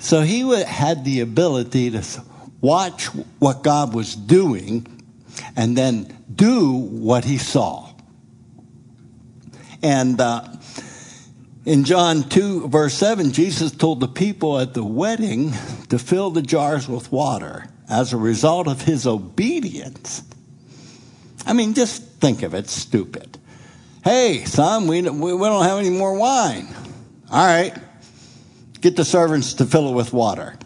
[0.00, 2.02] So he had the ability to
[2.60, 3.06] watch
[3.38, 4.86] what God was doing
[5.56, 7.88] and then do what he saw.
[9.80, 10.48] And uh,
[11.64, 15.52] in John 2, verse 7, Jesus told the people at the wedding
[15.88, 20.22] to fill the jars with water as a result of his obedience.
[21.46, 23.38] I mean, just think of it stupid.
[24.04, 26.68] Hey, son, we, we don't have any more wine.
[27.30, 27.74] All right
[28.80, 30.56] get the servants to fill it with water.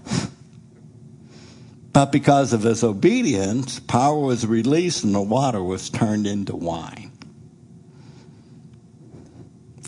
[1.93, 7.13] But because of his obedience, power was released and the water was turned into wine.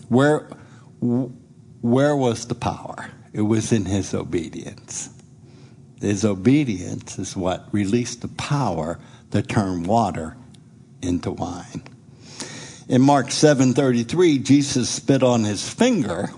[0.09, 0.51] Where,
[1.01, 3.11] where was the power?
[3.33, 5.09] It was in his obedience.
[6.01, 8.99] His obedience is what released the power
[9.31, 10.37] to turn water
[11.03, 11.83] into wine.
[12.89, 16.31] In Mark 7:33, Jesus spit on his finger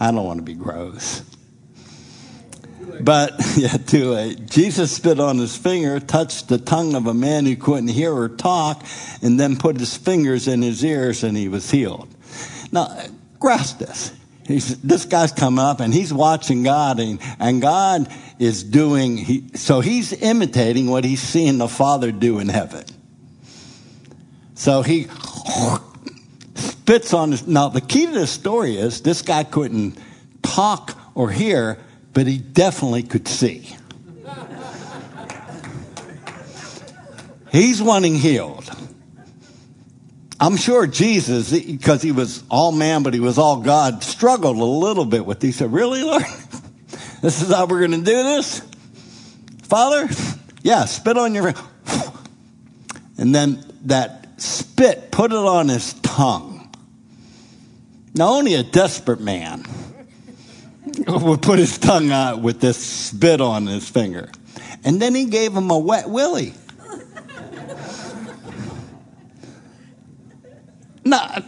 [0.00, 1.22] I don't want to be gross.
[3.02, 4.46] But, yeah, too late.
[4.46, 8.30] Jesus spit on his finger, touched the tongue of a man who couldn't hear or
[8.30, 8.82] talk,
[9.20, 12.08] and then put his fingers in his ears and he was healed.
[12.72, 12.98] Now,
[13.38, 14.12] grasp this.
[14.50, 19.48] He's, this guy's come up and he's watching God and, and God is doing, he,
[19.54, 22.84] so he's imitating what he's seeing the Father do in heaven.
[24.54, 25.06] So he
[26.54, 27.46] spits on his.
[27.46, 29.96] Now, the key to this story is this guy couldn't
[30.42, 31.78] talk or hear,
[32.12, 33.74] but he definitely could see.
[37.52, 38.70] He's wanting healed.
[40.40, 44.64] I'm sure Jesus, because he was all man, but he was all God, struggled a
[44.64, 45.42] little bit with.
[45.42, 46.24] He said, "Really, Lord?
[47.20, 48.62] This is how we're going to do this,
[49.64, 50.08] Father?
[50.62, 51.68] Yeah, spit on your." Finger.
[53.18, 56.72] And then that spit, put it on his tongue.
[58.14, 59.64] Now, only a desperate man
[61.06, 64.30] would put his tongue out with this spit on his finger.
[64.84, 66.54] And then he gave him a wet willy.
[71.04, 71.44] Now,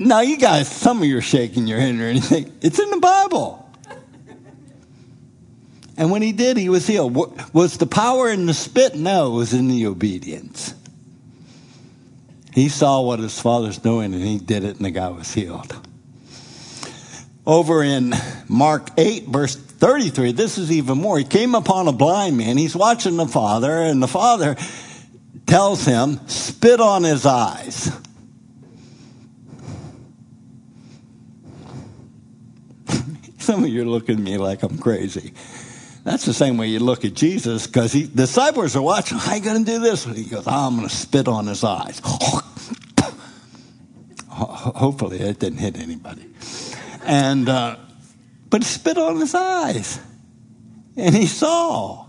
[0.00, 2.50] now, you guys, some of you are shaking your head or anything.
[2.62, 3.70] It's in the Bible.
[5.98, 7.14] And when he did, he was healed.
[7.52, 8.94] Was the power in the spit?
[8.94, 10.74] No, it was in the obedience.
[12.54, 15.76] He saw what his father's doing and he did it, and the guy was healed.
[17.46, 18.14] Over in
[18.48, 21.18] Mark 8, verse 33, this is even more.
[21.18, 22.56] He came upon a blind man.
[22.56, 24.56] He's watching the father, and the father
[25.46, 27.90] tells him, Spit on his eyes.
[33.38, 35.32] Some of you are looking at me like I'm crazy.
[36.04, 39.18] That's the same way you look at Jesus because the disciples are watching.
[39.18, 40.04] How you going to do this?
[40.04, 42.00] He goes, oh, I'm going to spit on his eyes.
[44.28, 46.26] Hopefully, it didn't hit anybody.
[47.04, 47.76] And, uh,
[48.48, 50.00] but he spit on his eyes.
[50.96, 52.06] And he saw.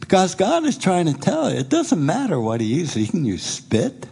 [0.00, 2.94] Because God is trying to tell you, it doesn't matter what he uses.
[2.94, 4.08] He can use spit,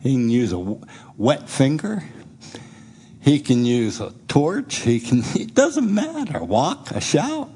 [0.00, 0.78] he can use a
[1.16, 2.04] wet finger,
[3.26, 6.42] he can use a torch, he can, it doesn't matter.
[6.42, 7.50] Walk, a shout.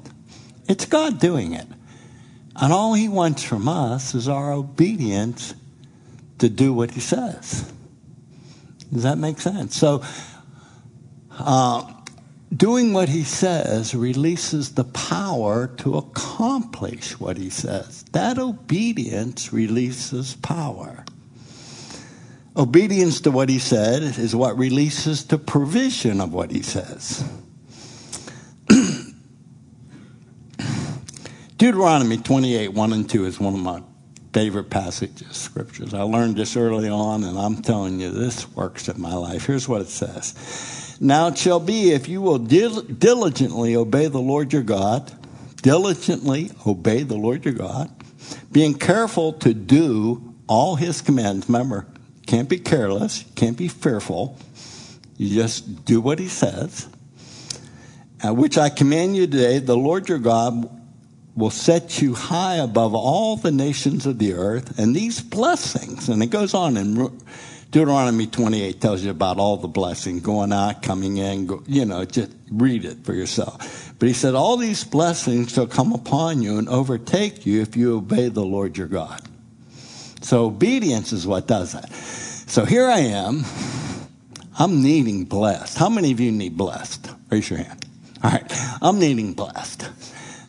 [0.67, 1.65] It's God doing it.
[2.57, 5.55] And all he wants from us is our obedience
[6.39, 7.71] to do what he says.
[8.91, 9.77] Does that make sense?
[9.77, 10.03] So,
[11.39, 11.89] uh,
[12.53, 18.03] doing what he says releases the power to accomplish what he says.
[18.11, 21.05] That obedience releases power.
[22.55, 27.23] Obedience to what he said is what releases the provision of what he says.
[31.57, 33.81] Deuteronomy 28 1 and 2 is one of my
[34.33, 35.93] favorite passages scriptures.
[35.93, 39.45] I learned this early on, and I'm telling you, this works in my life.
[39.45, 44.19] Here's what it says Now it shall be if you will dil- diligently obey the
[44.19, 45.09] Lord your God,
[45.61, 47.89] diligently obey the Lord your God,
[48.51, 51.47] being careful to do all his commands.
[51.47, 51.87] Remember,
[52.31, 54.37] can't be careless, can't be fearful.
[55.17, 56.87] You just do what he says.
[58.23, 60.69] Which I command you today, the Lord your God
[61.35, 64.79] will set you high above all the nations of the earth.
[64.79, 67.19] And these blessings, and it goes on in
[67.69, 72.05] Deuteronomy 28 tells you about all the blessings going out, coming in, go, you know,
[72.05, 73.93] just read it for yourself.
[73.99, 77.97] But he said, all these blessings shall come upon you and overtake you if you
[77.97, 79.21] obey the Lord your God.
[80.21, 81.91] So obedience is what does that.
[81.93, 83.43] So here I am.
[84.57, 85.77] I'm needing blessed.
[85.77, 87.09] How many of you need blessed?
[87.29, 87.85] Raise your hand.
[88.23, 88.43] All right.
[88.81, 89.89] I'm needing blessed.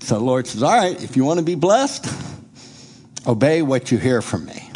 [0.01, 2.07] So the Lord says, All right, if you want to be blessed,
[3.27, 4.69] obey what you hear from me.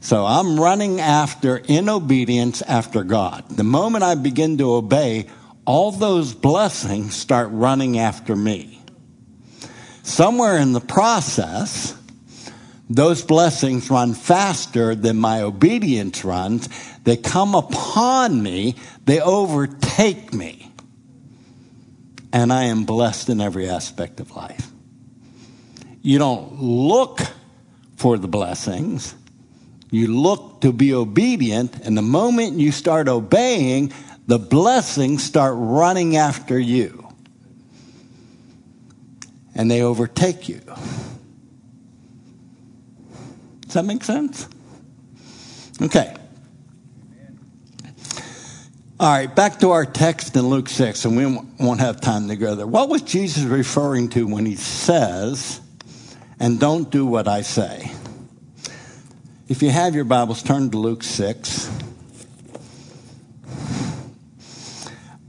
[0.00, 3.48] So I'm running after, in obedience, after God.
[3.48, 5.28] The moment I begin to obey,
[5.64, 8.82] all those blessings start running after me.
[10.02, 11.96] Somewhere in the process,
[12.88, 16.68] those blessings run faster than my obedience runs.
[17.04, 20.64] They come upon me, they overtake me
[22.34, 24.68] and I am blessed in every aspect of life.
[26.02, 27.20] You don't look
[27.96, 29.14] for the blessings,
[29.92, 33.92] you look to be obedient, and the moment you start obeying,
[34.26, 37.08] the blessings start running after you.
[39.54, 40.60] And they overtake you.
[43.74, 44.46] Does that make sense?
[45.82, 46.14] Okay.
[49.00, 51.26] All right, back to our text in Luke 6, and we
[51.58, 52.68] won't have time to go there.
[52.68, 55.60] What was Jesus referring to when he says,
[56.38, 57.90] and don't do what I say?
[59.48, 61.68] If you have your Bibles, turn to Luke 6.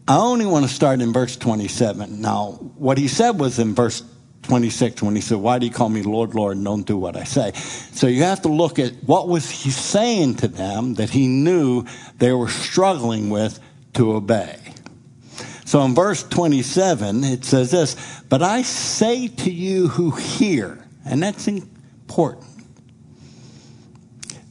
[0.07, 2.21] I only want to start in verse 27.
[2.21, 4.03] Now, what he said was in verse
[4.45, 7.17] 26 when he said, Why do you call me Lord, Lord, and don't do what
[7.17, 7.51] I say?
[7.53, 11.85] So you have to look at what was he saying to them that he knew
[12.19, 13.59] they were struggling with
[13.95, 14.59] to obey.
[15.65, 17.95] So in verse 27, it says this,
[18.29, 22.45] but I say to you who hear, and that's important.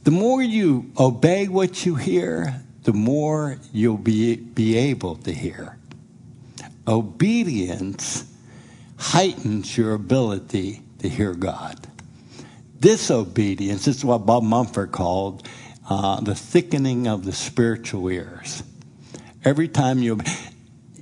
[0.03, 5.77] The more you obey what you hear, the more you'll be, be able to hear.
[6.87, 8.25] Obedience
[8.97, 11.87] heightens your ability to hear God.
[12.79, 15.47] Disobedience, is what Bob Mumford called
[15.89, 18.63] uh, the thickening of the spiritual ears.
[19.43, 20.19] Every time you,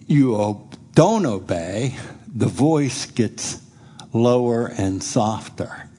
[0.08, 1.96] you don't obey,
[2.28, 3.62] the voice gets
[4.12, 5.89] lower and softer.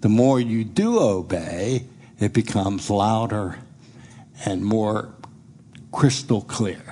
[0.00, 1.84] The more you do obey,
[2.18, 3.58] it becomes louder
[4.44, 5.14] and more
[5.92, 6.82] crystal clear.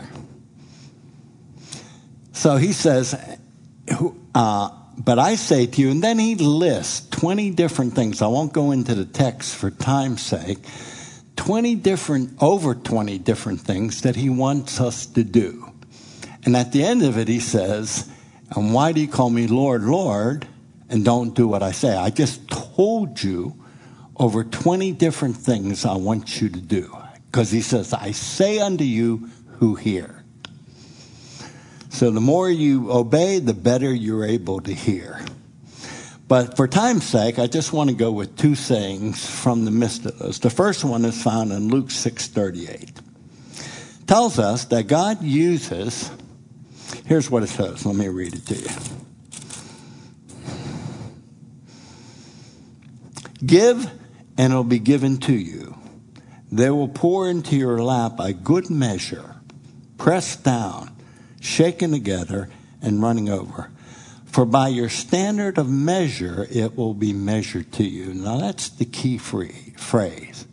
[2.32, 3.14] So he says,
[4.34, 8.22] uh, but I say to you, and then he lists 20 different things.
[8.22, 10.58] I won't go into the text for time's sake.
[11.36, 15.72] 20 different, over 20 different things that he wants us to do.
[16.44, 18.10] And at the end of it, he says,
[18.54, 20.46] And why do you call me Lord, Lord,
[20.88, 21.96] and don't do what I say?
[21.96, 23.62] I just told you
[24.16, 26.96] over 20 different things I want you to do.
[27.30, 30.21] Because he says, I say unto you who hear.
[32.02, 35.24] So the more you obey, the better you're able to hear.
[36.26, 40.40] But for time's sake, I just want to go with two sayings from the those.
[40.40, 43.00] The first one is found in Luke 6:38.
[44.08, 46.10] tells us that God uses,
[47.06, 47.86] here's what it says.
[47.86, 48.70] Let me read it to you.
[53.46, 53.88] Give,
[54.36, 55.76] and it'll be given to you.
[56.50, 59.36] They will pour into your lap a good measure,
[59.98, 60.91] pressed down,
[61.42, 62.48] shaken together,
[62.80, 63.70] and running over.
[64.24, 68.14] For by your standard of measure, it will be measured to you.
[68.14, 70.46] Now that's the key free, phrase.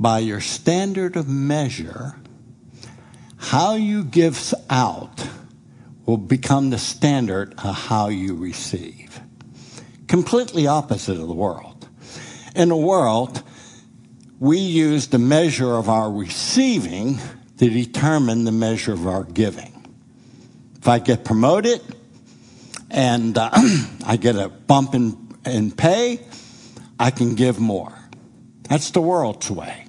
[0.00, 2.16] By your standard of measure,
[3.36, 5.28] how you give out
[6.06, 9.20] will become the standard of how you receive.
[10.08, 11.88] Completely opposite of the world.
[12.56, 13.42] In the world,
[14.40, 17.20] we use the measure of our receiving
[17.62, 19.72] to determine the measure of our giving.
[20.78, 21.80] If I get promoted
[22.90, 23.50] and uh,
[24.04, 26.26] I get a bump in, in pay,
[26.98, 27.96] I can give more.
[28.68, 29.86] That's the world's way.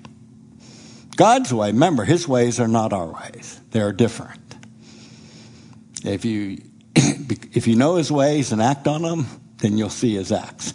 [1.16, 3.60] God's way, remember, his ways are not our ways.
[3.72, 4.56] They're different.
[6.06, 6.62] If you
[6.96, 9.26] if you know his ways and act on them,
[9.58, 10.74] then you'll see his acts.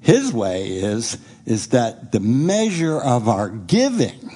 [0.00, 4.27] His way is is that the measure of our giving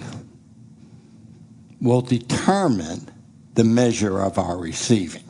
[1.83, 3.11] will determine
[3.55, 5.25] the measure of our receiving.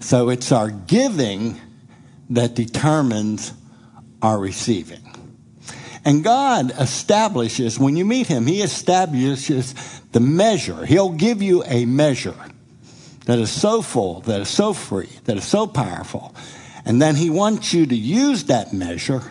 [0.00, 1.60] So it's our giving
[2.30, 3.52] that determines
[4.22, 5.06] our receiving.
[6.04, 9.74] And God establishes, when you meet Him, He establishes
[10.12, 10.86] the measure.
[10.86, 12.34] He'll give you a measure
[13.26, 16.34] that is so full, that is so free, that is so powerful.
[16.86, 19.30] And then He wants you to use that measure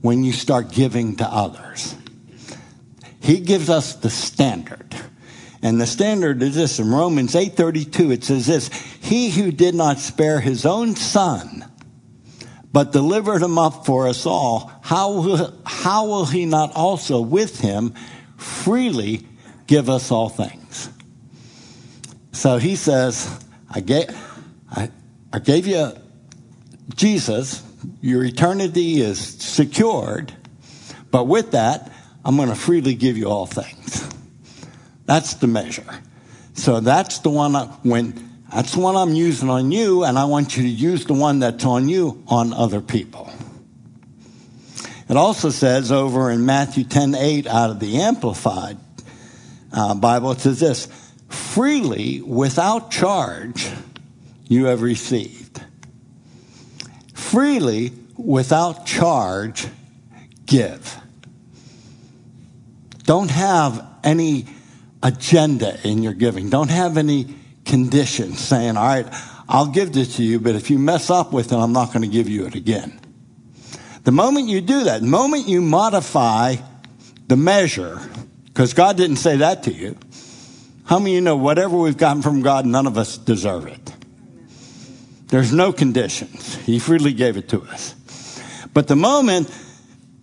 [0.00, 1.96] when you start giving to others.
[3.20, 4.94] He gives us the standard.
[5.62, 8.68] And the standard is this in Romans 8:32 it says this,
[9.00, 11.64] he who did not spare his own son
[12.72, 17.60] but delivered him up for us all, how will, how will he not also with
[17.60, 17.94] him
[18.36, 19.26] freely
[19.66, 20.90] give us all things?
[22.32, 24.16] So he says, I gave,
[24.70, 24.90] I,
[25.32, 25.92] I gave you
[26.94, 27.62] Jesus,
[28.00, 30.32] your eternity is secured,
[31.10, 31.92] but with that,
[32.28, 34.06] I'm going to freely give you all things.
[35.06, 35.86] That's the measure.
[36.52, 40.26] So that's the one I, when that's the one I'm using on you, and I
[40.26, 43.32] want you to use the one that's on you on other people.
[45.08, 48.76] It also says over in Matthew 10 8 out of the Amplified
[49.72, 50.86] uh, Bible, it says this
[51.30, 53.70] freely, without charge,
[54.48, 55.62] you have received.
[57.14, 59.66] Freely, without charge,
[60.44, 61.00] give.
[63.08, 64.44] Don't have any
[65.02, 66.50] agenda in your giving.
[66.50, 67.34] Don't have any
[67.64, 69.06] conditions saying, all right,
[69.48, 72.02] I'll give this to you, but if you mess up with it, I'm not going
[72.02, 73.00] to give you it again.
[74.04, 76.56] The moment you do that, the moment you modify
[77.28, 77.98] the measure,
[78.44, 79.96] because God didn't say that to you,
[80.84, 83.94] how many of you know whatever we've gotten from God, none of us deserve it?
[85.28, 86.56] There's no conditions.
[86.56, 87.94] He freely gave it to us.
[88.74, 89.50] But the moment,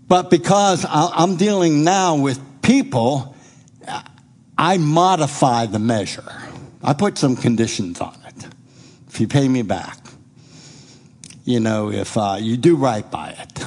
[0.07, 3.35] but because I'm dealing now with people,
[4.57, 6.23] I modify the measure.
[6.83, 8.47] I put some conditions on it.
[9.07, 9.97] If you pay me back,
[11.43, 13.65] you know, if uh, you do right by it,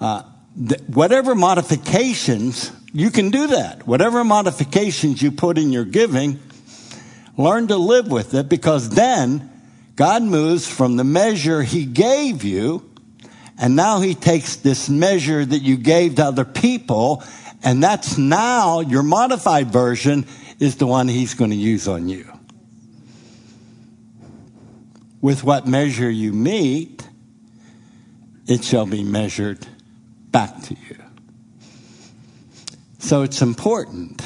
[0.00, 0.22] uh,
[0.56, 3.86] th- whatever modifications, you can do that.
[3.86, 6.40] Whatever modifications you put in your giving,
[7.36, 9.50] learn to live with it because then
[9.94, 12.90] God moves from the measure He gave you,
[13.58, 17.22] and now He takes this measure that you gave to other people,
[17.66, 20.24] and that's now your modified version
[20.60, 22.32] is the one he's going to use on you.
[25.20, 27.06] With what measure you meet,
[28.46, 29.66] it shall be measured
[30.30, 30.96] back to you.
[33.00, 34.22] So it's important.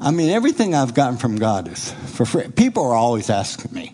[0.00, 2.48] I mean, everything I've gotten from God is for free.
[2.48, 3.92] People are always asking me.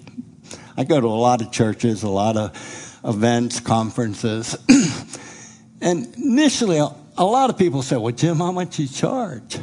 [0.76, 4.56] I go to a lot of churches, a lot of events, conferences.
[5.80, 6.80] and initially,
[7.16, 9.58] a lot of people say, Well, Jim, how much you charge?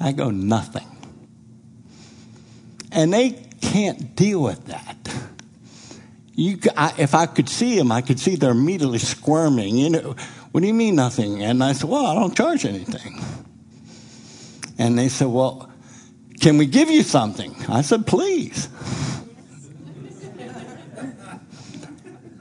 [0.00, 0.88] I go, nothing.
[2.90, 3.30] And they
[3.60, 4.96] can't deal with that.
[6.34, 9.76] You, I, if I could see them, I could see they're immediately squirming.
[9.76, 10.16] You know,
[10.50, 11.42] what do you mean nothing?
[11.42, 13.20] And I said, well, I don't charge anything.
[14.78, 15.70] And they said, well,
[16.40, 17.54] can we give you something?
[17.68, 18.68] I said, please.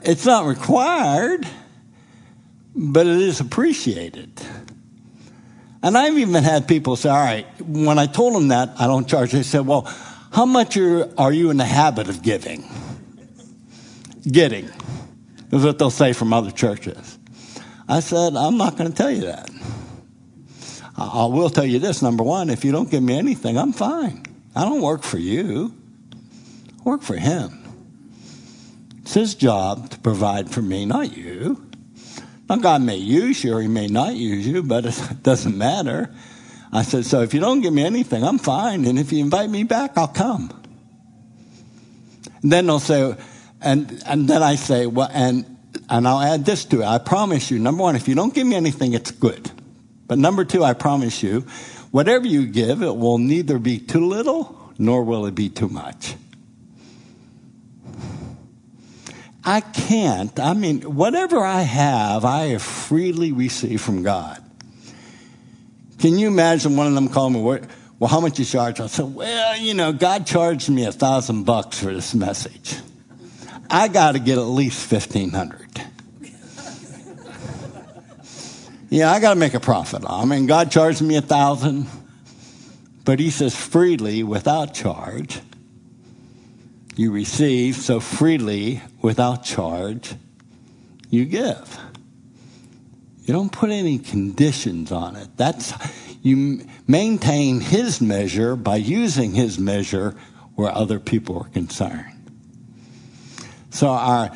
[0.02, 1.46] it's not required,
[2.76, 4.30] but it is appreciated.
[5.84, 9.08] And I've even had people say, all right, when I told them that, I don't
[9.08, 9.32] charge.
[9.32, 9.92] They said, well,
[10.32, 12.64] how much are, are you in the habit of giving?
[14.30, 14.70] Getting.
[15.52, 17.18] Is what they'll say from other churches.
[17.88, 19.50] I said, I'm not going to tell you that.
[20.98, 24.24] I will tell you this number one, if you don't give me anything, I'm fine.
[24.56, 25.74] I don't work for you,
[26.80, 27.58] I work for Him.
[29.02, 31.71] It's His job to provide for me, not you.
[32.58, 36.14] God may use you or He may not use you, but it doesn't matter.
[36.74, 38.86] I said, So if you don't give me anything, I'm fine.
[38.86, 40.52] And if you invite me back, I'll come.
[42.42, 43.16] And then they'll say,
[43.62, 45.46] and, and then I say, well, and,
[45.90, 46.86] and I'll add this to it.
[46.86, 49.52] I promise you, number one, if you don't give me anything, it's good.
[50.08, 51.42] But number two, I promise you,
[51.92, 56.16] whatever you give, it will neither be too little nor will it be too much.
[59.44, 60.40] I can't.
[60.40, 64.44] I mean, whatever I have, I have freely received from God.
[66.00, 68.80] Can you imagine one of them calling me, well, how much you charge?
[68.80, 72.76] I said, well, you know, God charged me a thousand bucks for this message.
[73.70, 75.70] I got to get at least fifteen hundred.
[78.90, 80.04] yeah, I got to make a profit.
[80.06, 81.88] I mean, God charged me a thousand,
[83.06, 85.40] but He says freely, without charge.
[86.96, 90.16] You receive, so freely, without charge,
[91.10, 91.80] you give.
[93.24, 95.30] You don't put any conditions on it.
[95.38, 95.74] That's
[96.22, 100.16] you maintain his measure by using his measure
[100.56, 102.06] where other people are concerned.
[103.70, 104.32] So our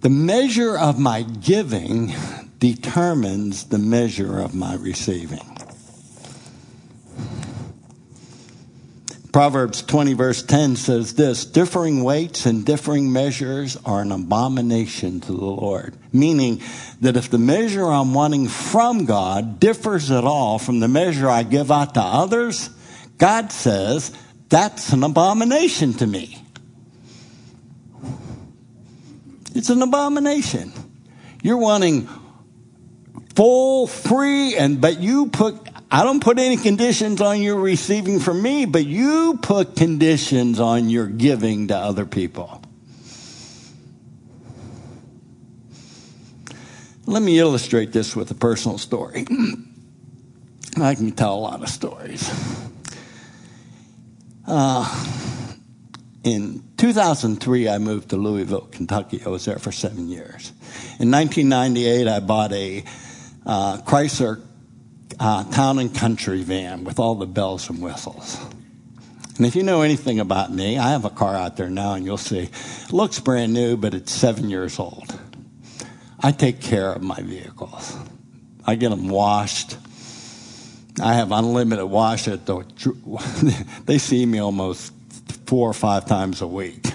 [0.00, 2.12] the measure of my giving
[2.58, 5.53] determines the measure of my receiving.
[9.34, 15.32] Proverbs 20, verse 10 says this differing weights and differing measures are an abomination to
[15.32, 15.96] the Lord.
[16.12, 16.62] Meaning
[17.00, 21.42] that if the measure I'm wanting from God differs at all from the measure I
[21.42, 22.70] give out to others,
[23.18, 24.12] God says
[24.50, 26.40] that's an abomination to me.
[29.52, 30.72] It's an abomination.
[31.42, 32.08] You're wanting
[33.34, 38.42] full, free, and but you put I don't put any conditions on your receiving from
[38.42, 42.60] me, but you put conditions on your giving to other people.
[47.06, 49.24] Let me illustrate this with a personal story.
[50.82, 52.28] I can tell a lot of stories.
[54.48, 55.06] Uh,
[56.24, 59.22] in 2003, I moved to Louisville, Kentucky.
[59.24, 60.50] I was there for seven years.
[60.98, 62.82] In 1998, I bought a
[63.46, 64.42] uh, Chrysler
[65.18, 68.38] uh, town and country van with all the bells and whistles.
[69.36, 72.04] And if you know anything about me, I have a car out there now, and
[72.04, 75.18] you'll see it looks brand new, but it's seven years old.
[76.20, 77.96] I take care of my vehicles.
[78.64, 79.76] I get them washed.
[81.02, 82.64] I have unlimited wash at the.
[83.86, 84.92] They see me almost
[85.46, 86.86] four or five times a week.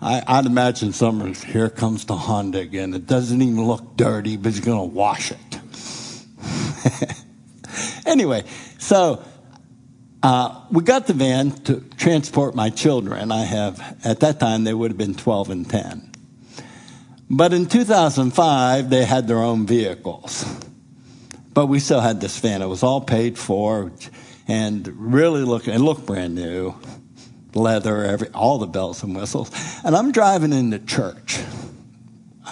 [0.00, 2.94] I, would imagine someone's here comes the Honda again.
[2.94, 5.38] It doesn't even look dirty, but he's going to wash it.
[8.06, 8.44] anyway,
[8.78, 9.22] so
[10.22, 13.30] uh, we got the van to transport my children.
[13.30, 16.12] I have, at that time, they would have been 12 and 10.
[17.28, 20.44] But in 2005, they had their own vehicles.
[21.52, 22.62] But we still had this van.
[22.62, 23.90] It was all paid for
[24.48, 26.74] and really looking, it looked brand new.
[27.54, 29.50] Leather, every, all the bells and whistles.
[29.82, 31.40] And I'm driving into church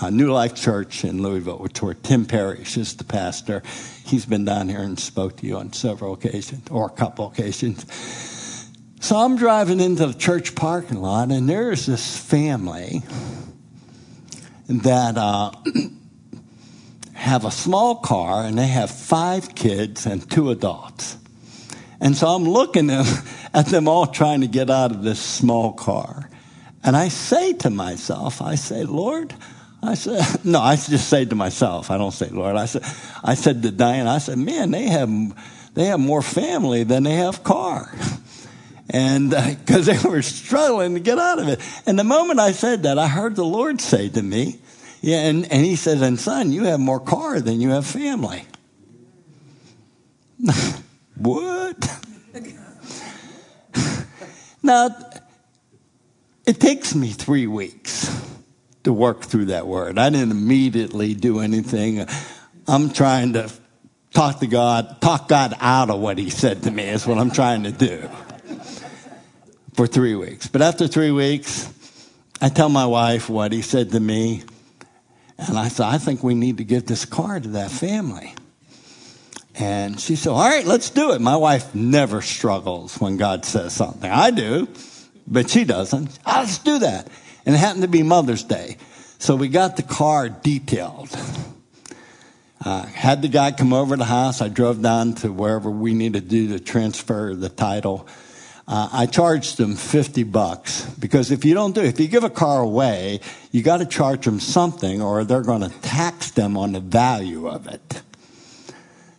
[0.00, 3.62] uh, New Life Church in Louisville, which where Tim Parrish is the pastor.
[4.04, 7.84] He's been down here and spoke to you on several occasions, or a couple occasions.
[9.00, 13.02] So I'm driving into the church parking lot, and there's this family
[14.68, 15.52] that uh,
[17.14, 21.18] have a small car, and they have five kids and two adults.
[22.00, 22.90] And so I'm looking
[23.54, 26.28] at them all trying to get out of this small car.
[26.82, 29.34] And I say to myself, I say, Lord,
[29.84, 32.82] I said, no, I just say to myself, I don't say, Lord, I said,
[33.22, 37.16] I said to Diane, I said, man, they have, they have more family than they
[37.16, 37.94] have car.
[38.90, 41.58] And because uh, they were struggling to get out of it.
[41.86, 44.58] And the moment I said that, I heard the Lord say to me,
[45.00, 48.44] yeah, and, and he says, and son, you have more car than you have family.
[51.16, 51.98] what?
[54.62, 54.90] now,
[56.46, 58.33] it takes me three weeks
[58.84, 59.98] to work through that word.
[59.98, 62.06] I didn't immediately do anything.
[62.68, 63.50] I'm trying to
[64.12, 67.30] talk to God, talk God out of what He said to me, is what I'm
[67.30, 68.08] trying to do
[69.74, 70.46] for three weeks.
[70.46, 71.68] But after three weeks,
[72.40, 74.44] I tell my wife what He said to me,
[75.38, 78.34] and I said, I think we need to give this car to that family.
[79.56, 81.20] And she said, All right, let's do it.
[81.20, 84.10] My wife never struggles when God says something.
[84.10, 84.68] I do,
[85.26, 86.18] but she doesn't.
[86.26, 87.08] Oh, let's do that
[87.46, 88.76] and it happened to be Mother's Day.
[89.18, 91.16] So we got the car detailed.
[92.64, 94.40] Uh, had the guy come over to the house.
[94.40, 98.08] I drove down to wherever we needed to do to transfer the title.
[98.66, 102.30] Uh, I charged them 50 bucks because if you don't do if you give a
[102.30, 103.20] car away,
[103.52, 107.46] you got to charge them something or they're going to tax them on the value
[107.46, 108.02] of it.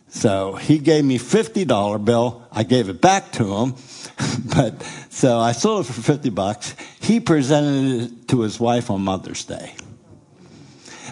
[0.08, 2.42] So he gave me $50 bill.
[2.50, 3.74] I gave it back to him.
[4.54, 6.74] but so I sold it for 50 bucks.
[7.00, 9.74] He presented it to his wife on Mother's Day.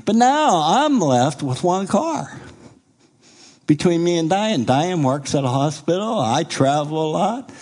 [0.04, 2.40] But now I'm left with one car
[3.66, 4.64] between me and Diane.
[4.64, 6.18] Diane works at a hospital.
[6.18, 7.52] I travel a lot.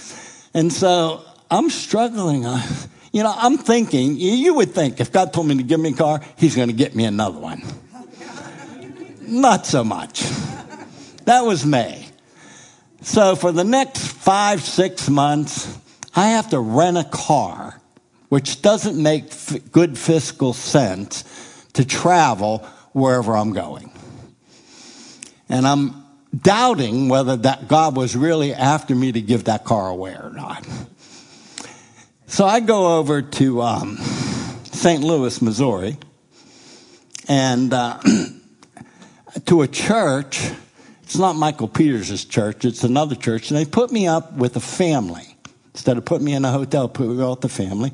[0.55, 2.45] And so I'm struggling.
[3.13, 5.95] You know, I'm thinking, you would think if God told me to give me a
[5.95, 7.63] car, He's going to get me another one.
[9.21, 10.23] Not so much.
[11.25, 12.02] That was May.
[13.03, 15.77] So for the next five, six months,
[16.15, 17.81] I have to rent a car,
[18.29, 21.25] which doesn't make f- good fiscal sense
[21.73, 22.59] to travel
[22.93, 23.91] wherever I'm going.
[25.49, 26.05] And I'm
[26.37, 30.67] doubting whether that God was really after me to give that car away or not.
[32.27, 33.97] So I go over to um,
[34.65, 35.03] St.
[35.03, 35.97] Louis, Missouri,
[37.29, 37.99] and uh,
[39.47, 40.51] to a church.
[41.13, 43.51] It's not Michael Peters' church, it's another church.
[43.51, 45.37] And they put me up with a family.
[45.75, 47.93] Instead of putting me in a hotel, put me with a family.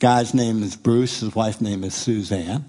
[0.00, 2.64] Guy's name is Bruce, his wife's name is Suzanne.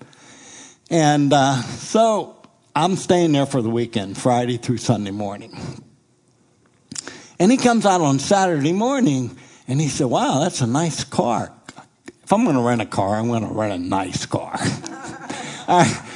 [0.91, 2.39] And uh, so
[2.75, 5.57] I'm staying there for the weekend, Friday through Sunday morning.
[7.39, 9.35] And he comes out on Saturday morning
[9.67, 11.51] and he said, Wow, that's a nice car.
[12.23, 14.55] If I'm going to rent a car, I'm going to rent a nice car.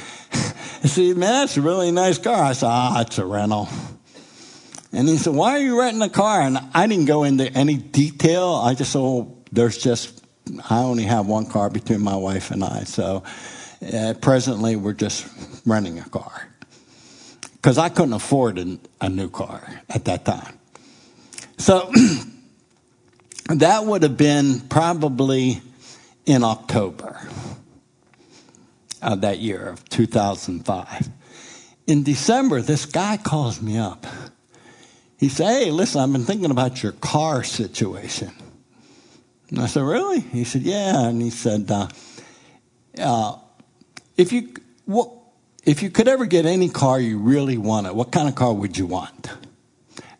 [0.84, 2.44] Said, Man, that's a really nice car.
[2.44, 3.68] I said, Ah, it's a rental.
[4.92, 6.42] And he said, Why are you renting a car?
[6.42, 8.54] And I didn't go into any detail.
[8.54, 10.24] I just said, oh, there's just,
[10.70, 12.84] I only have one car between my wife and I.
[12.84, 13.24] So
[13.92, 15.26] uh, presently, we're just
[15.66, 16.48] renting a car
[17.54, 18.58] because I couldn't afford
[19.00, 20.58] a, new car at that time.
[21.58, 21.90] So
[23.46, 25.60] that would have been probably
[26.26, 27.26] in October
[29.12, 31.08] of that year of 2005.
[31.86, 34.06] In December, this guy calls me up.
[35.18, 38.32] He said, Hey, listen, I've been thinking about your car situation.
[39.50, 40.20] And I said, Really?
[40.20, 41.06] He said, Yeah.
[41.06, 41.88] And he said, uh,
[42.98, 43.36] uh,
[44.16, 44.54] if you
[44.86, 45.10] what,
[45.64, 48.76] if you could ever get any car you really wanted, what kind of car would
[48.76, 49.30] you want?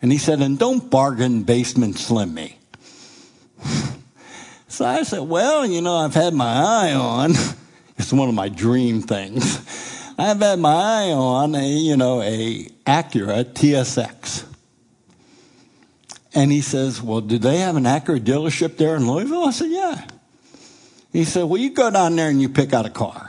[0.01, 2.59] And he said, and don't bargain basement slim me.
[4.66, 7.35] So I said, well, you know, I've had my eye on.
[7.97, 9.59] It's one of my dream things.
[10.18, 14.45] I've had my eye on a, you know, a Acura TSX.
[16.34, 19.45] And he says, well, do they have an Acura dealership there in Louisville?
[19.45, 20.07] I said, yeah.
[21.12, 23.28] He said, well, you go down there and you pick out a car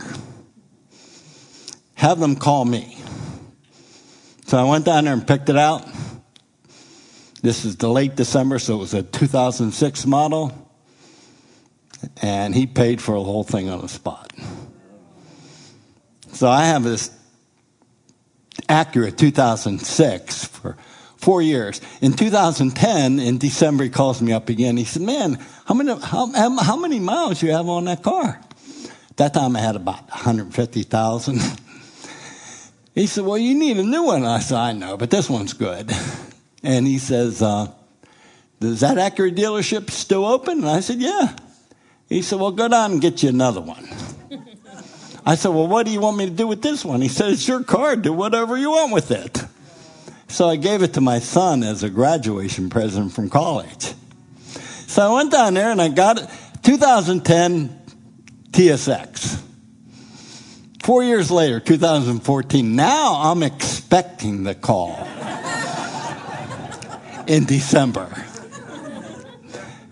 [1.95, 2.97] have them call me.
[4.45, 5.87] So I went down there and picked it out.
[7.41, 10.64] This is the late December, so it was a 2006 model.
[12.21, 14.31] And he paid for the whole thing on the spot.
[16.33, 17.11] So I have this
[18.69, 20.77] Acura 2006 for
[21.17, 21.81] four years.
[22.01, 24.77] In 2010, in December, he calls me up again.
[24.77, 26.27] He said, "Man, how many how,
[26.57, 28.41] how many miles you have on that car?"
[29.17, 31.39] That time I had about 150,000.
[32.95, 34.23] He said, Well, you need a new one.
[34.23, 35.91] I said, I know, but this one's good.
[36.63, 37.67] And he says, uh,
[38.61, 40.59] Is that Acura dealership still open?
[40.59, 41.35] And I said, Yeah.
[42.09, 43.87] He said, Well, go down and get you another one.
[45.25, 47.01] I said, Well, what do you want me to do with this one?
[47.01, 47.95] He said, It's your car.
[47.95, 49.43] Do whatever you want with it.
[50.27, 53.93] So I gave it to my son as a graduation present from college.
[54.87, 56.29] So I went down there and I got it.
[56.63, 57.81] 2010
[58.51, 59.41] TSX.
[60.83, 64.95] Four years later, 2014, now I'm expecting the call
[67.27, 68.09] in December.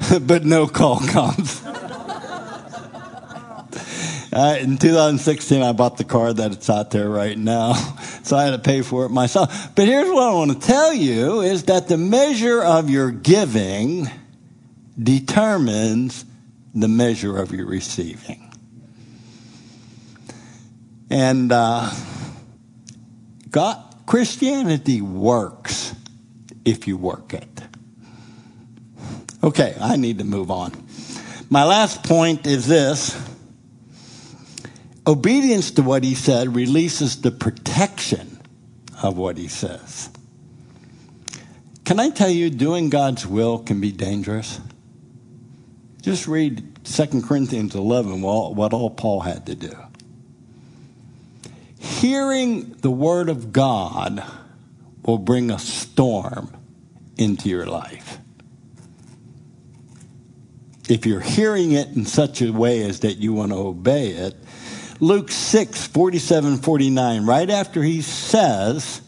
[0.21, 1.63] but no call comes.
[4.33, 7.73] Uh, in 2016, I bought the car that it's out there right now,
[8.23, 9.75] so I had to pay for it myself.
[9.75, 14.09] But here's what I want to tell you is that the measure of your giving
[14.97, 16.25] determines
[16.73, 18.51] the measure of your receiving.
[21.11, 21.91] And uh,
[23.51, 25.93] God, Christianity works
[26.65, 27.61] if you work it.
[29.43, 30.71] Okay, I need to move on.
[31.51, 33.15] My last point is this
[35.05, 38.39] obedience to what he said releases the protection
[39.01, 40.09] of what he says.
[41.85, 44.61] Can I tell you, doing God's will can be dangerous?
[46.01, 49.75] Just read 2 Corinthians 11, what all Paul had to do
[51.83, 54.21] hearing the word of God
[55.03, 56.51] will bring a storm
[57.17, 58.17] into your life.
[60.89, 64.35] If you're hearing it in such a way as that you want to obey it,
[65.03, 69.01] Luke 6, 47, 49, right after he says,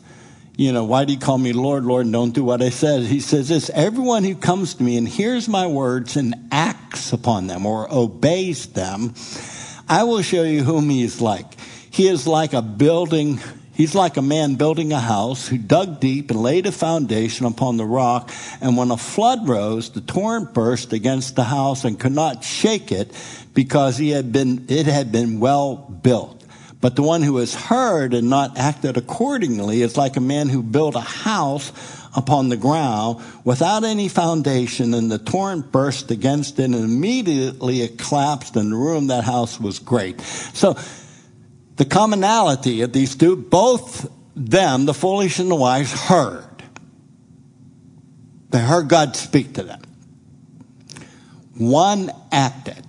[0.57, 3.03] you know, why do you call me Lord, Lord, don't do what I said?
[3.03, 7.47] He says this everyone who comes to me and hears my words and acts upon
[7.47, 9.13] them or obeys them,
[9.87, 11.57] I will show you whom he is like.
[11.91, 13.39] He is like a building,
[13.75, 17.77] he's like a man building a house who dug deep and laid a foundation upon
[17.77, 18.31] the rock.
[18.61, 22.91] And when a flood rose, the torrent burst against the house and could not shake
[22.91, 23.11] it
[23.53, 26.43] because he had been, it had been well built.
[26.81, 30.61] But the one who has heard and not acted accordingly is like a man who
[30.61, 31.71] built a house
[32.15, 37.97] upon the ground without any foundation, and the torrent burst against it, and immediately it
[37.97, 40.21] collapsed, and the ruin that house was great.
[40.21, 40.77] So,
[41.75, 46.63] the commonality of these two, both them, the foolish and the wise, heard.
[48.49, 49.81] They heard God speak to them.
[51.57, 52.85] One acted.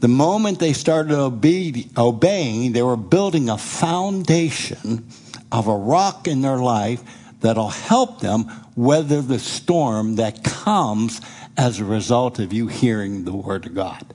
[0.00, 5.06] The moment they started obe- obeying, they were building a foundation
[5.52, 7.02] of a rock in their life
[7.40, 11.20] that'll help them weather the storm that comes
[11.56, 14.14] as a result of you hearing the Word of God.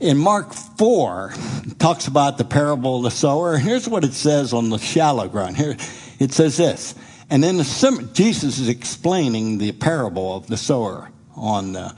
[0.00, 1.34] In Mark 4,
[1.78, 3.58] talks about the parable of the sower.
[3.58, 5.58] Here's what it says on the shallow ground.
[5.58, 5.76] Here,
[6.18, 6.94] it says this.
[7.28, 11.94] And in the, Jesus is explaining the parable of the sower on the,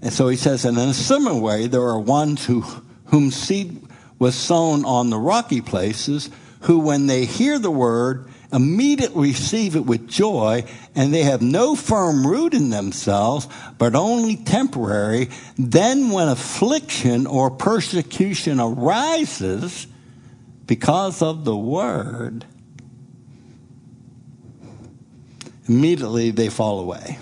[0.00, 2.62] and so he says, and in a similar way, there are ones who,
[3.06, 3.86] whom seed
[4.18, 9.84] was sown on the rocky places, who when they hear the word, immediately receive it
[9.84, 13.46] with joy, and they have no firm root in themselves,
[13.76, 15.28] but only temporary.
[15.58, 19.86] Then when affliction or persecution arises
[20.66, 22.44] because of the word,
[25.66, 27.18] immediately they fall away.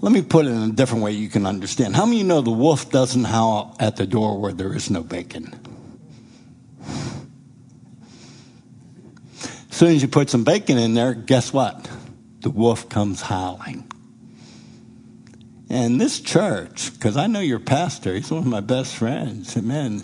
[0.00, 1.94] Let me put it in a different way you can understand.
[1.94, 5.04] How many you know the wolf doesn't howl at the door where there is no
[5.04, 5.71] bacon?
[9.82, 11.90] Soon as you put some bacon in there, guess what?
[12.38, 13.84] The wolf comes howling.
[15.68, 19.56] And this church, because I know your pastor, he's one of my best friends.
[19.56, 20.02] And man,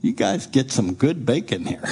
[0.00, 1.84] you guys get some good bacon here.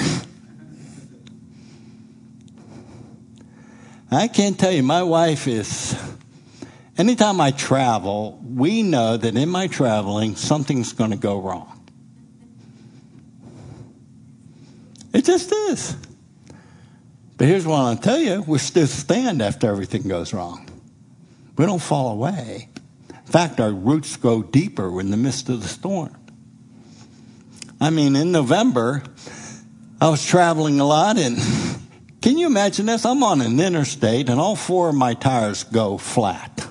[4.09, 5.95] I can't tell you, my wife is
[6.97, 11.87] Anytime I travel, we know that in my traveling, something's going to go wrong.
[15.13, 15.95] It just is.
[17.37, 20.67] But here's what I'll tell you we still stand after everything goes wrong.
[21.55, 22.69] We don't fall away.
[23.09, 26.15] In fact, our roots go deeper in the midst of the storm.
[27.79, 29.03] I mean, in November,
[30.01, 31.37] I was traveling a lot, and
[32.21, 33.05] can you imagine this?
[33.05, 36.67] I'm on an interstate, and all four of my tires go flat.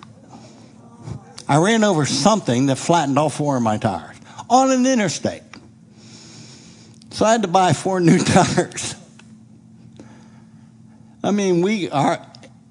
[1.48, 4.16] I ran over something that flattened all four of my tires
[4.50, 5.42] on an interstate.
[7.10, 8.96] So I had to buy four new tires.
[11.26, 12.24] I mean, we our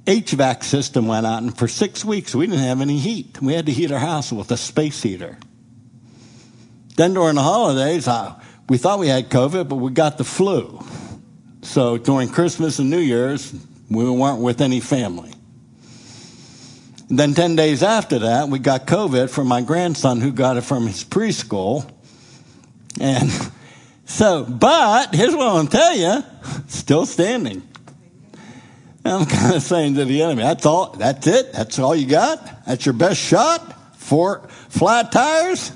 [0.06, 3.42] HVAC system went out, and for six weeks we didn't have any heat.
[3.42, 5.38] We had to heat our house with a space heater.
[6.96, 8.40] Then during the holidays, I,
[8.70, 10.82] we thought we had COVID, but we got the flu.
[11.64, 13.54] So during Christmas and New Year's,
[13.90, 15.34] we weren't with any family.
[17.10, 20.62] And then 10 days after that, we got COVID from my grandson who got it
[20.62, 21.92] from his preschool.
[23.02, 23.30] And
[24.06, 26.24] so, but here's what I'm going to tell you
[26.68, 27.68] still standing.
[29.06, 31.54] I'm kind of saying to the enemy, that's all, that's it?
[31.54, 32.66] That's all you got?
[32.66, 33.96] That's your best shot?
[33.98, 35.72] Four flat tires?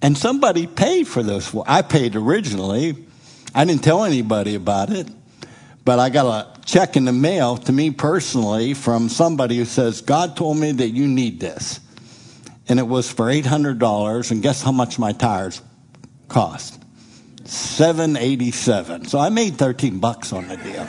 [0.00, 1.52] And somebody paid for those.
[1.66, 2.96] I paid originally.
[3.54, 5.08] I didn't tell anybody about it,
[5.84, 10.00] but I got a check in the mail to me personally from somebody who says,
[10.00, 11.80] God told me that you need this.
[12.68, 14.30] And it was for $800.
[14.30, 15.60] And guess how much my tires
[16.28, 16.77] cost?
[17.48, 19.06] 787.
[19.06, 20.86] So I made 13 bucks on the deal.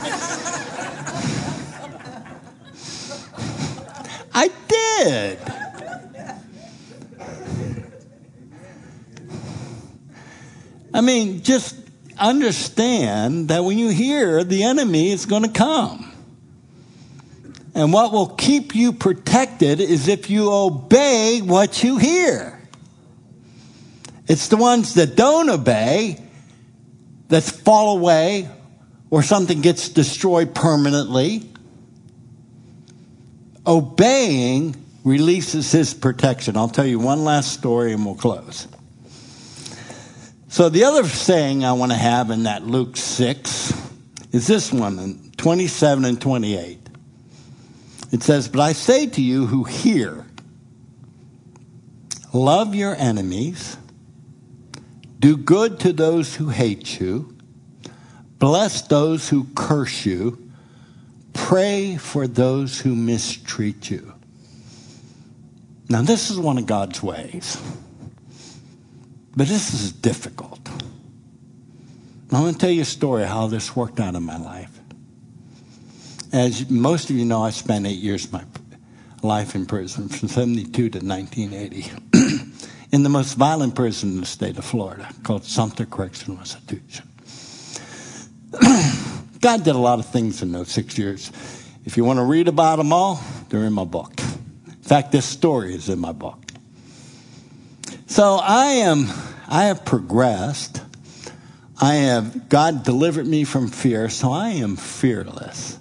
[4.33, 5.39] I did.
[10.93, 11.75] I mean, just
[12.17, 16.11] understand that when you hear the enemy is going to come.
[17.73, 22.61] And what will keep you protected is if you obey what you hear.
[24.27, 26.28] It's the ones that don't obey
[27.29, 28.49] that fall away
[29.09, 31.49] or something gets destroyed permanently.
[33.65, 36.57] Obeying releases his protection.
[36.57, 38.67] I'll tell you one last story and we'll close.
[40.49, 43.73] So the other saying I want to have in that Luke 6
[44.31, 46.79] is this one in 27 and 28.
[48.11, 50.25] It says, But I say to you who hear,
[52.33, 53.77] love your enemies,
[55.19, 57.35] do good to those who hate you,
[58.37, 60.51] bless those who curse you,
[61.33, 64.13] pray for those who mistreat you.
[65.89, 67.57] Now, this is one of God's ways,
[69.35, 70.59] but this is difficult.
[72.31, 74.79] I'm going to tell you a story how this worked out in my life.
[76.31, 78.43] As most of you know, I spent eight years of my
[79.23, 81.91] life in prison from 72 to 1980
[82.91, 87.07] in the most violent prison in the state of Florida called Sumter Correctional Institution.
[89.41, 91.31] God did a lot of things in those six years.
[91.85, 94.13] If you want to read about them all, they're in my book.
[94.19, 96.39] In fact, this story is in my book.
[98.07, 99.05] So I am,
[99.47, 100.81] I have progressed.
[101.79, 105.77] I have, God delivered me from fear, so I am fearless.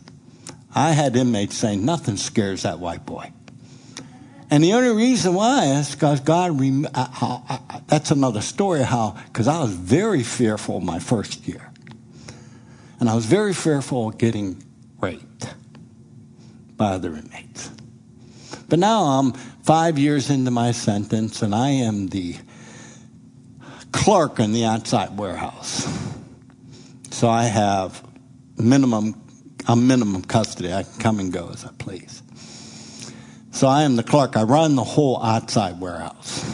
[0.75, 3.33] I had inmates saying, nothing scares that white boy.
[4.51, 9.17] And the only reason why is because God, I, I, I, that's another story how,
[9.27, 11.71] because I was very fearful my first year.
[13.01, 14.63] And I was very fearful of getting
[15.01, 15.55] raped
[16.77, 17.71] by other inmates.
[18.69, 22.37] But now I'm five years into my sentence and I am the
[23.93, 25.87] clerk in the outside warehouse.
[27.11, 28.03] So I have
[28.57, 29.21] minimum,
[29.67, 30.73] I'm minimum custody.
[30.73, 32.23] I can come and go as I please.
[33.59, 34.37] So I am the clerk.
[34.37, 36.49] I run the whole outside warehouse.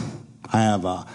[0.51, 1.05] I have a,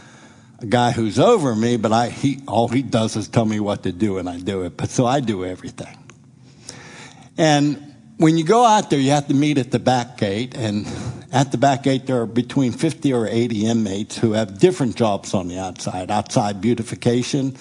[0.61, 3.83] a guy who's over me, but I, he, all he does is tell me what
[3.83, 4.77] to do and I do it.
[4.77, 5.99] But so I do everything.
[7.37, 10.57] And when you go out there, you have to meet at the back gate.
[10.57, 10.87] And
[11.33, 15.35] at the back gate, there are between 50 or 80 inmates who have different jobs
[15.35, 16.09] on the outside.
[16.09, 17.57] Outside beautification.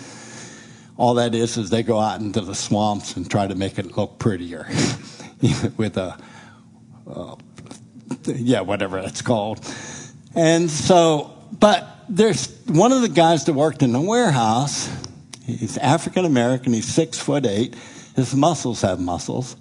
[0.98, 3.98] All that is, is they go out into the swamps and try to make it
[3.98, 4.68] look prettier
[5.78, 6.16] with a,
[7.08, 7.36] uh,
[8.26, 9.60] yeah, whatever it's called.
[10.36, 14.90] And so, but there's one of the guys that worked in the warehouse.
[15.46, 16.74] He's African American.
[16.74, 17.76] He's six foot eight.
[18.16, 19.56] His muscles have muscles.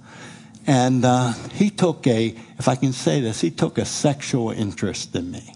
[0.66, 5.16] And uh, he took a, if I can say this, he took a sexual interest
[5.16, 5.54] in me.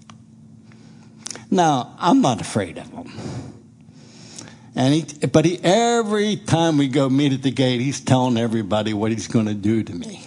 [1.51, 3.13] Now, I'm not afraid of him.
[4.75, 8.95] And he, but he, every time we go meet at the gate, he's telling everybody
[8.95, 10.25] what he's going to do to me.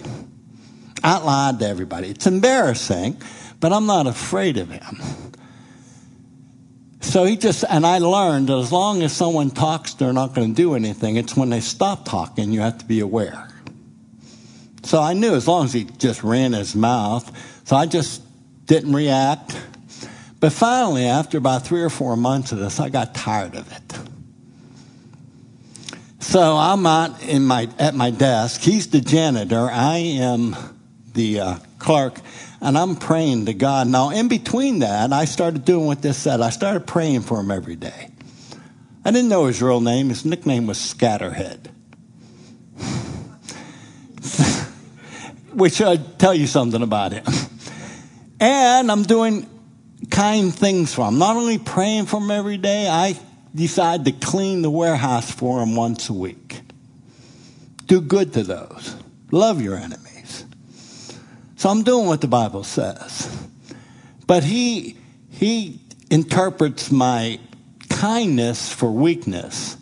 [1.05, 2.09] Out loud to everybody.
[2.09, 3.21] It's embarrassing,
[3.59, 4.99] but I'm not afraid of him.
[6.99, 10.49] So he just, and I learned that as long as someone talks, they're not going
[10.49, 11.17] to do anything.
[11.17, 13.47] It's when they stop talking, you have to be aware.
[14.81, 17.31] So I knew as long as he just ran his mouth.
[17.65, 18.23] So I just
[18.65, 19.55] didn't react.
[20.39, 23.99] But finally, after about three or four months of this, I got tired of it.
[26.17, 28.61] So I'm out in my, at my desk.
[28.61, 29.69] He's the janitor.
[29.71, 30.74] I am
[31.15, 32.19] the uh, clerk.
[32.61, 33.87] And I'm praying to God.
[33.87, 36.41] Now, in between that, I started doing what this said.
[36.41, 38.09] I started praying for him every day.
[39.03, 40.09] I didn't know his real name.
[40.09, 41.71] His nickname was Scatterhead.
[45.53, 47.23] which should tell you something about him.
[48.39, 49.49] And I'm doing
[50.09, 51.17] kind things for him.
[51.17, 53.17] Not only praying for him every day, I
[53.53, 56.61] decide to clean the warehouse for him once a week.
[57.85, 58.95] Do good to those.
[59.31, 60.14] Love your enemies.
[61.65, 63.27] So I'm doing what the Bible says.
[64.27, 64.97] But he,
[65.31, 65.79] he
[66.11, 67.39] interprets my
[67.89, 69.75] kindness for weakness.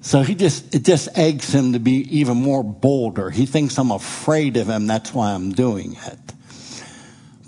[0.00, 3.30] So he just, it just eggs him to be even more bolder.
[3.30, 4.86] He thinks I'm afraid of him.
[4.86, 6.18] That's why I'm doing it.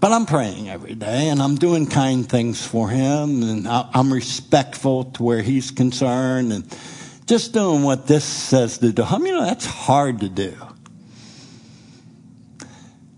[0.00, 5.04] But I'm praying every day and I'm doing kind things for him and I'm respectful
[5.12, 6.78] to where he's concerned and
[7.26, 9.04] just doing what this says to do.
[9.04, 10.56] I mean, you know, that's hard to do.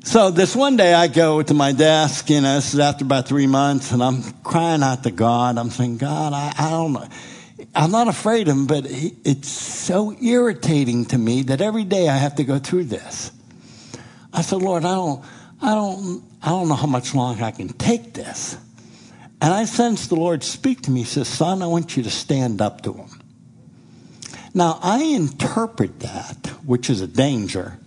[0.09, 3.29] So this one day I go to my desk, you know, this is after about
[3.29, 5.59] three months and I'm crying out to God.
[5.59, 7.07] I'm saying, God, I, I don't know.
[7.75, 12.09] I'm not afraid of him, but he, it's so irritating to me that every day
[12.09, 13.33] I have to go through this.
[14.33, 15.25] I said, Lord, I don't,
[15.61, 18.57] I don't, I don't know how much longer I can take this.
[19.43, 21.01] And I sensed the Lord speak to me.
[21.01, 23.11] He says, son, I want you to stand up to him.
[24.55, 27.79] Now I interpret that, which is a danger,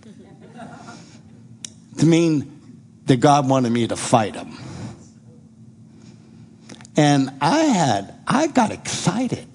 [1.98, 4.56] to mean that God wanted me to fight him.
[6.96, 9.48] And I had, I got excited.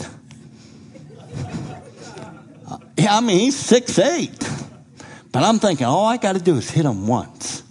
[2.67, 4.49] Uh, yeah, I mean, he's six eight.
[5.31, 7.61] But I'm thinking, all I got to do is hit him once.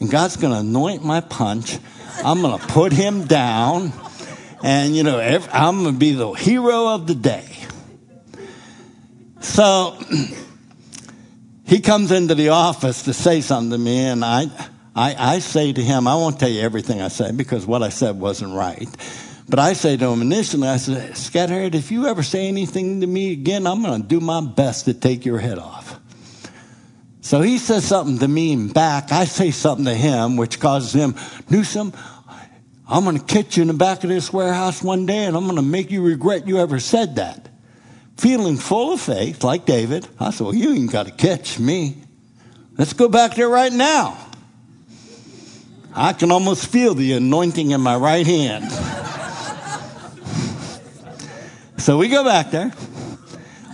[0.00, 1.78] And God's going to anoint my punch.
[2.22, 3.92] I'm going to put him down.
[4.62, 7.48] And, you know, every, I'm going to be the hero of the day.
[9.40, 9.98] So
[11.66, 14.46] he comes into the office to say something to me, and I,
[14.94, 17.88] I, I say to him, I won't tell you everything I say because what I
[17.88, 18.88] said wasn't right.
[19.48, 23.06] But I say to him initially, I said, Scatterhead, if you ever say anything to
[23.06, 26.00] me again, I'm going to do my best to take your head off.
[27.20, 29.10] So he says something to me and back.
[29.10, 31.14] I say something to him, which causes him,
[31.48, 31.92] Newsom,
[32.86, 35.44] I'm going to catch you in the back of this warehouse one day and I'm
[35.44, 37.48] going to make you regret you ever said that.
[38.16, 41.96] Feeling full of faith, like David, I said, Well, you ain't got to catch me.
[42.78, 44.18] Let's go back there right now.
[45.94, 48.70] I can almost feel the anointing in my right hand.
[51.78, 52.72] so we go back there.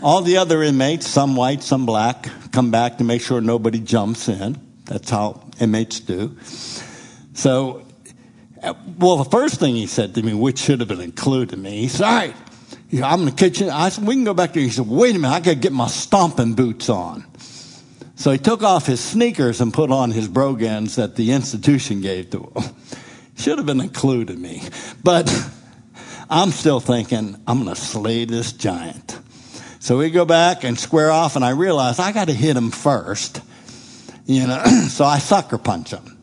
[0.03, 4.29] All the other inmates, some white, some black, come back to make sure nobody jumps
[4.29, 4.61] in.
[4.85, 6.37] That's how inmates do.
[7.33, 7.87] So
[8.63, 11.63] uh, well, the first thing he said to me, which should have been included in
[11.63, 12.37] me, he said, all right,
[12.93, 13.71] I'm in the kitchen.
[13.71, 14.63] I said, we can go back there.
[14.63, 17.25] He said, wait a minute, I got to get my stomping boots on.
[18.17, 22.31] So he took off his sneakers and put on his brogans that the institution gave
[22.31, 22.75] to him.
[23.37, 24.63] Should have been included me.
[25.03, 25.33] But
[26.31, 29.19] I'm still thinking, I'm going to slay this giant.
[29.79, 32.71] So we go back and square off, and I realize I got to hit him
[32.71, 33.41] first.
[34.27, 36.19] You know, so I sucker punch him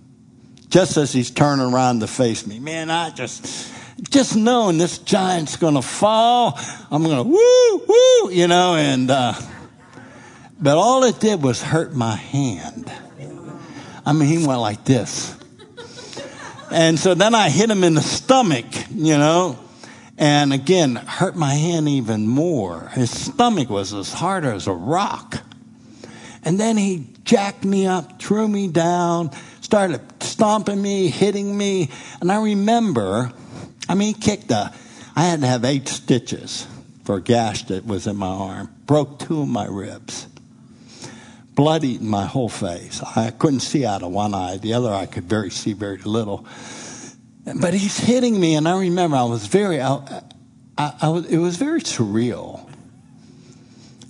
[0.70, 2.60] just as he's turning around to face me.
[2.60, 3.74] Man, I just,
[4.10, 6.60] just knowing this giant's gonna fall,
[6.92, 9.34] I'm gonna woo, woo, you know, and, uh,
[10.60, 12.92] but all it did was hurt my hand.
[14.06, 15.36] I mean, he went like this.
[16.72, 19.60] And so then I hit him in the stomach, you know,
[20.18, 22.90] and again, hurt my hand even more.
[22.94, 25.42] His stomach was as hard as a rock.
[26.44, 29.32] And then he jacked me up, threw me down,
[29.62, 31.90] started stomping me, hitting me.
[32.20, 33.32] And I remember,
[33.90, 34.74] I mean, he kicked a,
[35.16, 36.68] I had to have eight stitches
[37.04, 40.28] for a gash that was in my arm, broke two of my ribs,
[41.56, 43.02] blood eating my whole face.
[43.16, 46.46] I couldn't see out of one eye, the other eye could very see very little.
[47.62, 50.22] But he's hitting me, and I remember I was very, I,
[50.78, 52.70] I, I was, it was very surreal.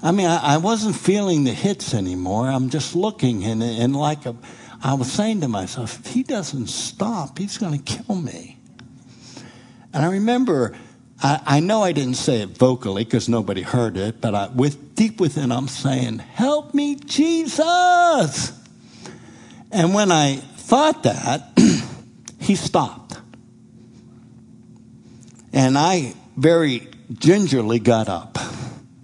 [0.02, 2.48] I mean, I, I, wasn't feeling the hits anymore.
[2.48, 4.36] I'm just looking and, and like a,
[4.84, 8.57] I was saying to myself, if he doesn't stop, he's going to kill me.
[9.94, 10.76] And I remember,
[11.22, 14.96] I, I know I didn't say it vocally because nobody heard it, but I, with
[14.96, 18.54] deep within, I'm saying, "Help me, Jesus!"
[19.72, 21.58] And when I thought that,
[22.40, 23.18] he stopped,
[25.54, 28.38] and I very gingerly got up.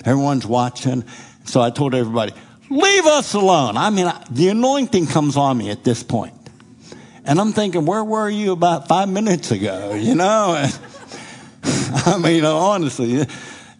[0.05, 1.05] Everyone's watching,
[1.45, 2.33] so I told everybody,
[2.73, 3.77] Leave us alone.
[3.77, 6.33] I mean, the anointing comes on me at this point.
[7.25, 9.93] And I'm thinking, where were you about five minutes ago?
[9.93, 10.69] You know?
[11.63, 13.25] I mean, honestly.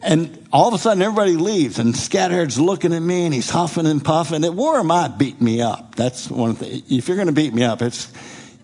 [0.01, 3.85] And all of a sudden, everybody leaves, and Scatterhead's looking at me, and he's huffing
[3.85, 4.43] and puffing.
[4.43, 5.95] It War might beat me up.
[5.95, 6.83] That's one of the.
[6.89, 8.11] If you're going to beat me up, it's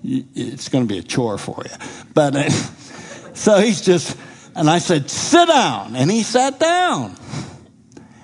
[0.03, 1.75] it's going to be a chore for you.
[2.13, 2.49] But
[3.33, 4.17] so he's just,
[4.55, 7.15] and I said, sit down, and he sat down.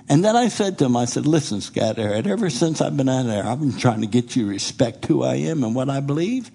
[0.07, 3.25] And then I said to him, I said, listen, Scatterhead, ever since I've been out
[3.25, 5.99] there, I've been trying to get you to respect who I am and what I
[5.99, 6.51] believe.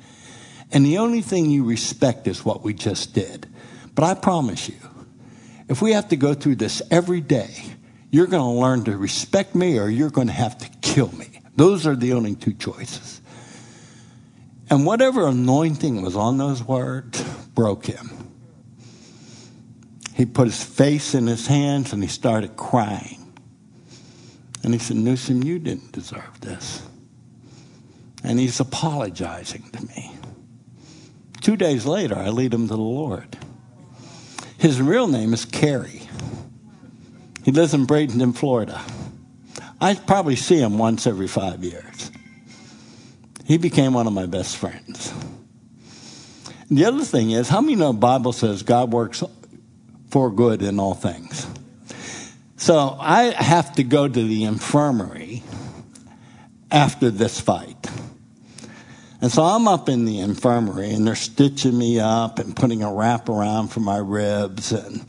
[0.70, 3.48] And the only thing you respect is what we just did.
[3.94, 4.76] But I promise you,
[5.68, 7.54] if we have to go through this every day,
[8.10, 11.26] you're going to learn to respect me or you're going to have to kill me.
[11.56, 13.20] Those are the only two choices.
[14.68, 17.20] And whatever anointing was on those words
[17.54, 18.10] broke him.
[20.14, 23.19] He put his face in his hands and he started crying.
[24.62, 26.86] And he said, Newsom, you didn't deserve this.
[28.22, 30.12] And he's apologizing to me.
[31.40, 33.38] Two days later, I lead him to the Lord.
[34.58, 36.02] His real name is Kerry.
[37.44, 38.80] He lives in Bradenton, Florida.
[39.80, 42.10] I probably see him once every five years.
[43.46, 45.12] He became one of my best friends.
[46.70, 49.24] the other thing is, how many know the Bible says God works
[50.10, 51.46] for good in all things?
[52.60, 55.42] So I have to go to the infirmary
[56.70, 57.90] after this fight.
[59.22, 62.92] And so I'm up in the infirmary and they're stitching me up and putting a
[62.92, 65.06] wrap around for my ribs and,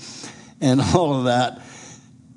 [0.61, 1.61] and all of that.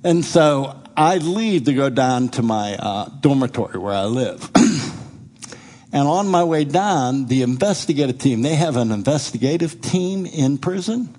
[0.02, 4.50] And so I leave to go down to my uh, dormitory where I live.
[5.92, 11.16] and on my way down, the investigative team, they have an investigative team in prison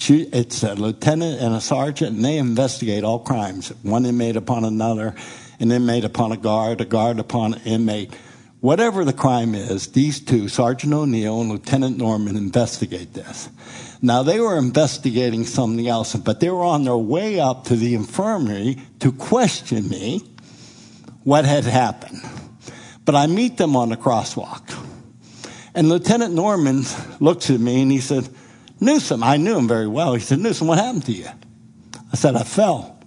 [0.00, 3.70] it's a lieutenant and a sergeant, and they investigate all crimes.
[3.82, 5.14] One inmate upon another,
[5.60, 8.14] an inmate upon a guard, a guard upon an inmate.
[8.60, 13.48] whatever the crime is, these two, Sergeant O'Neill and Lieutenant Norman, investigate this.
[14.02, 17.94] Now, they were investigating something else, but they were on their way up to the
[17.94, 20.22] infirmary to question me
[21.24, 22.20] what had happened.
[23.04, 24.74] But I meet them on the crosswalk.
[25.74, 26.82] And Lieutenant Norman
[27.20, 28.28] looks at me and he said,
[28.80, 30.14] Newsom, I knew him very well.
[30.14, 31.28] He said, Newsom, what happened to you?
[32.12, 32.98] I said, I fell.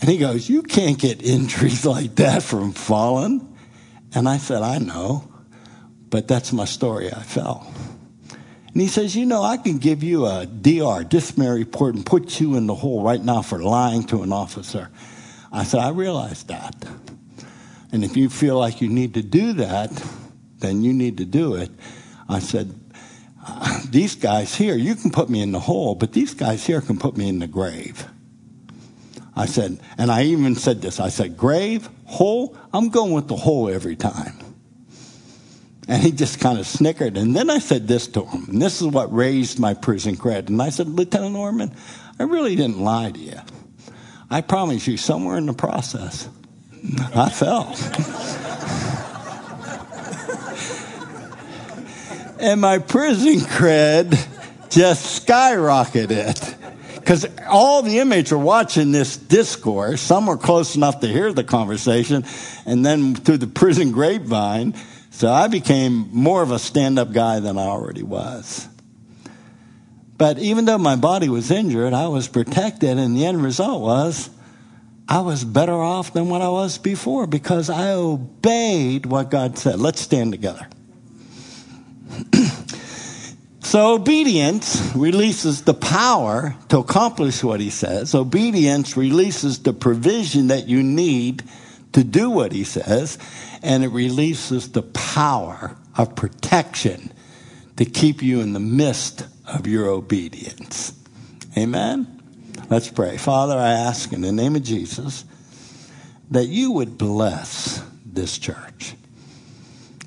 [0.00, 3.52] And he goes, You can't get injuries like that from falling.
[4.14, 5.30] And I said, I know,
[6.10, 7.12] but that's my story.
[7.12, 7.72] I fell.
[8.72, 12.40] And he says, You know, I can give you a DR, disciplinary report, and put
[12.40, 14.90] you in the hole right now for lying to an officer.
[15.52, 16.74] I said, I realize that.
[17.92, 19.90] And if you feel like you need to do that,
[20.58, 21.70] then you need to do it.
[22.28, 22.74] I said,
[23.90, 26.98] These guys here, you can put me in the hole, but these guys here can
[26.98, 28.06] put me in the grave.
[29.36, 33.36] I said, and I even said this I said, grave, hole, I'm going with the
[33.36, 34.38] hole every time.
[35.88, 37.16] And he just kind of snickered.
[37.16, 40.48] And then I said this to him, and this is what raised my prison credit.
[40.48, 41.72] And I said, Lieutenant Norman,
[42.18, 43.38] I really didn't lie to you.
[44.28, 46.28] I promise you, somewhere in the process,
[47.14, 47.76] I fell.
[52.38, 54.10] and my prison cred
[54.70, 56.54] just skyrocketed
[56.94, 60.00] because all the inmates are watching this discourse.
[60.00, 62.24] Some were close enough to hear the conversation,
[62.66, 64.74] and then through the prison grapevine.
[65.10, 68.68] So I became more of a stand up guy than I already was.
[70.18, 74.30] But even though my body was injured, I was protected, and the end result was
[75.08, 79.78] I was better off than what I was before because I obeyed what God said.
[79.78, 80.66] Let's stand together.
[83.66, 88.14] So obedience releases the power to accomplish what he says.
[88.14, 91.42] Obedience releases the provision that you need
[91.92, 93.18] to do what he says.
[93.64, 97.12] And it releases the power of protection
[97.76, 100.92] to keep you in the midst of your obedience.
[101.58, 102.22] Amen?
[102.70, 103.16] Let's pray.
[103.16, 105.24] Father, I ask in the name of Jesus
[106.30, 108.94] that you would bless this church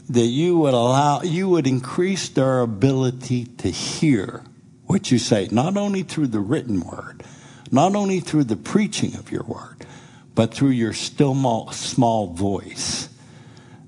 [0.10, 4.44] that you would allow, you would increase their ability to hear
[4.86, 7.24] what you say, not only through the written word,
[7.72, 9.86] not only through the preaching of your word,
[10.34, 13.10] but through your still small voice.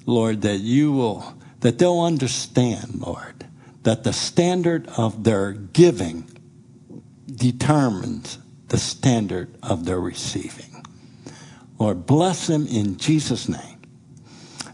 [0.05, 3.45] Lord, that you will, that they'll understand, Lord,
[3.83, 6.29] that the standard of their giving
[7.25, 8.37] determines
[8.67, 10.85] the standard of their receiving.
[11.79, 13.79] Lord, bless them in Jesus' name.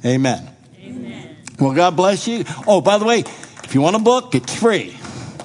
[0.04, 0.50] Amen.
[1.60, 2.44] Well, God bless you.
[2.68, 3.20] Oh, by the way,
[3.64, 4.98] if you want a book, it's free.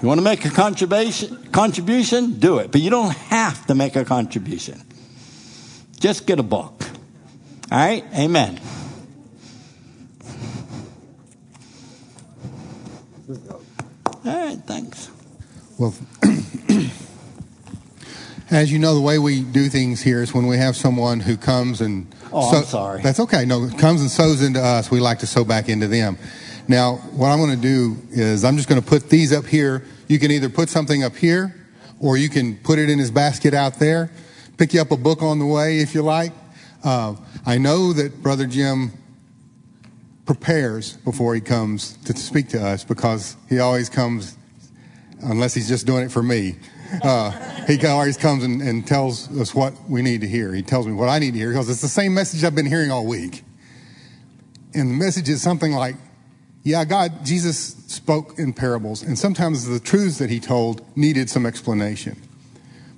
[0.02, 2.70] You want to make a contribution, contribution, do it.
[2.72, 4.82] But you don't have to make a contribution.
[5.98, 6.82] Just get a book.
[7.70, 8.05] All right?
[8.14, 8.60] Amen.
[13.28, 13.39] All
[14.24, 15.10] right, thanks.
[15.78, 15.94] Well,
[18.51, 21.36] as you know, the way we do things here is when we have someone who
[21.36, 23.02] comes and Oh, so, I'm sorry.
[23.02, 23.44] That's okay.
[23.44, 24.90] No, it comes and sows into us.
[24.90, 26.18] We like to sow back into them.
[26.68, 29.84] Now, what I'm going to do is I'm just going to put these up here.
[30.09, 31.54] You can either put something up here
[32.00, 34.10] or you can put it in his basket out there.
[34.56, 36.32] Pick you up a book on the way if you like.
[36.84, 38.92] Uh, I know that Brother Jim
[40.24, 44.36] prepares before he comes to speak to us because he always comes,
[45.22, 46.56] unless he's just doing it for me,
[47.02, 47.31] uh,
[47.66, 50.52] he always comes and, and, tells us what we need to hear.
[50.52, 52.66] He tells me what I need to hear because it's the same message I've been
[52.66, 53.44] hearing all week.
[54.74, 55.97] And the message is something like,
[56.64, 61.44] yeah, God, Jesus spoke in parables, and sometimes the truths that he told needed some
[61.44, 62.16] explanation.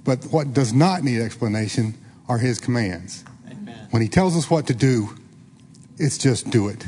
[0.04, 1.94] But what does not need explanation
[2.28, 3.24] are his commands.
[3.50, 3.88] Amen.
[3.90, 5.10] When he tells us what to do,
[5.98, 6.86] it's just do it.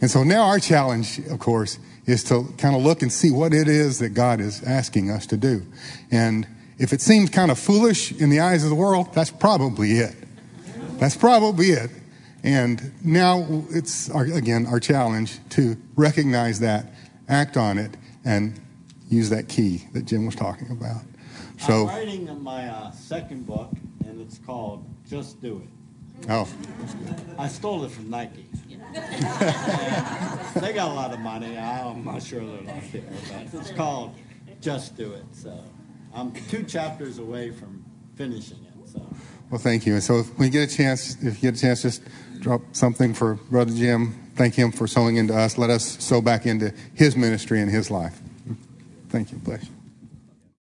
[0.00, 3.52] And so now our challenge, of course, is to kind of look and see what
[3.52, 5.62] it is that God is asking us to do.
[6.10, 6.46] And
[6.78, 10.14] if it seems kind of foolish in the eyes of the world, that's probably it.
[10.98, 11.90] That's probably it.
[12.42, 16.92] And now it's, our, again, our challenge to recognize that,
[17.28, 18.60] act on it, and
[19.08, 21.02] use that key that Jim was talking about.
[21.58, 23.72] So, I'm writing my uh, second book,
[24.04, 26.28] and it's called Just Do It.
[26.30, 26.48] Oh.
[27.38, 28.46] I stole it from Nike.
[28.92, 31.56] They got a lot of money.
[31.56, 33.02] I'm not sure they're not there,
[33.52, 34.14] but it's called
[34.60, 35.24] Just Do It.
[35.32, 35.62] So
[36.14, 37.84] I'm two chapters away from
[38.14, 38.88] finishing it.
[38.88, 39.04] So.
[39.50, 39.94] Well, thank you.
[39.94, 42.02] And so if we get a chance, if you get a chance, just
[42.40, 44.14] drop something for Brother Jim.
[44.34, 45.58] Thank him for sowing into us.
[45.58, 48.20] Let us sow back into his ministry and his life.
[49.08, 49.38] Thank you.
[49.38, 49.75] Bless you.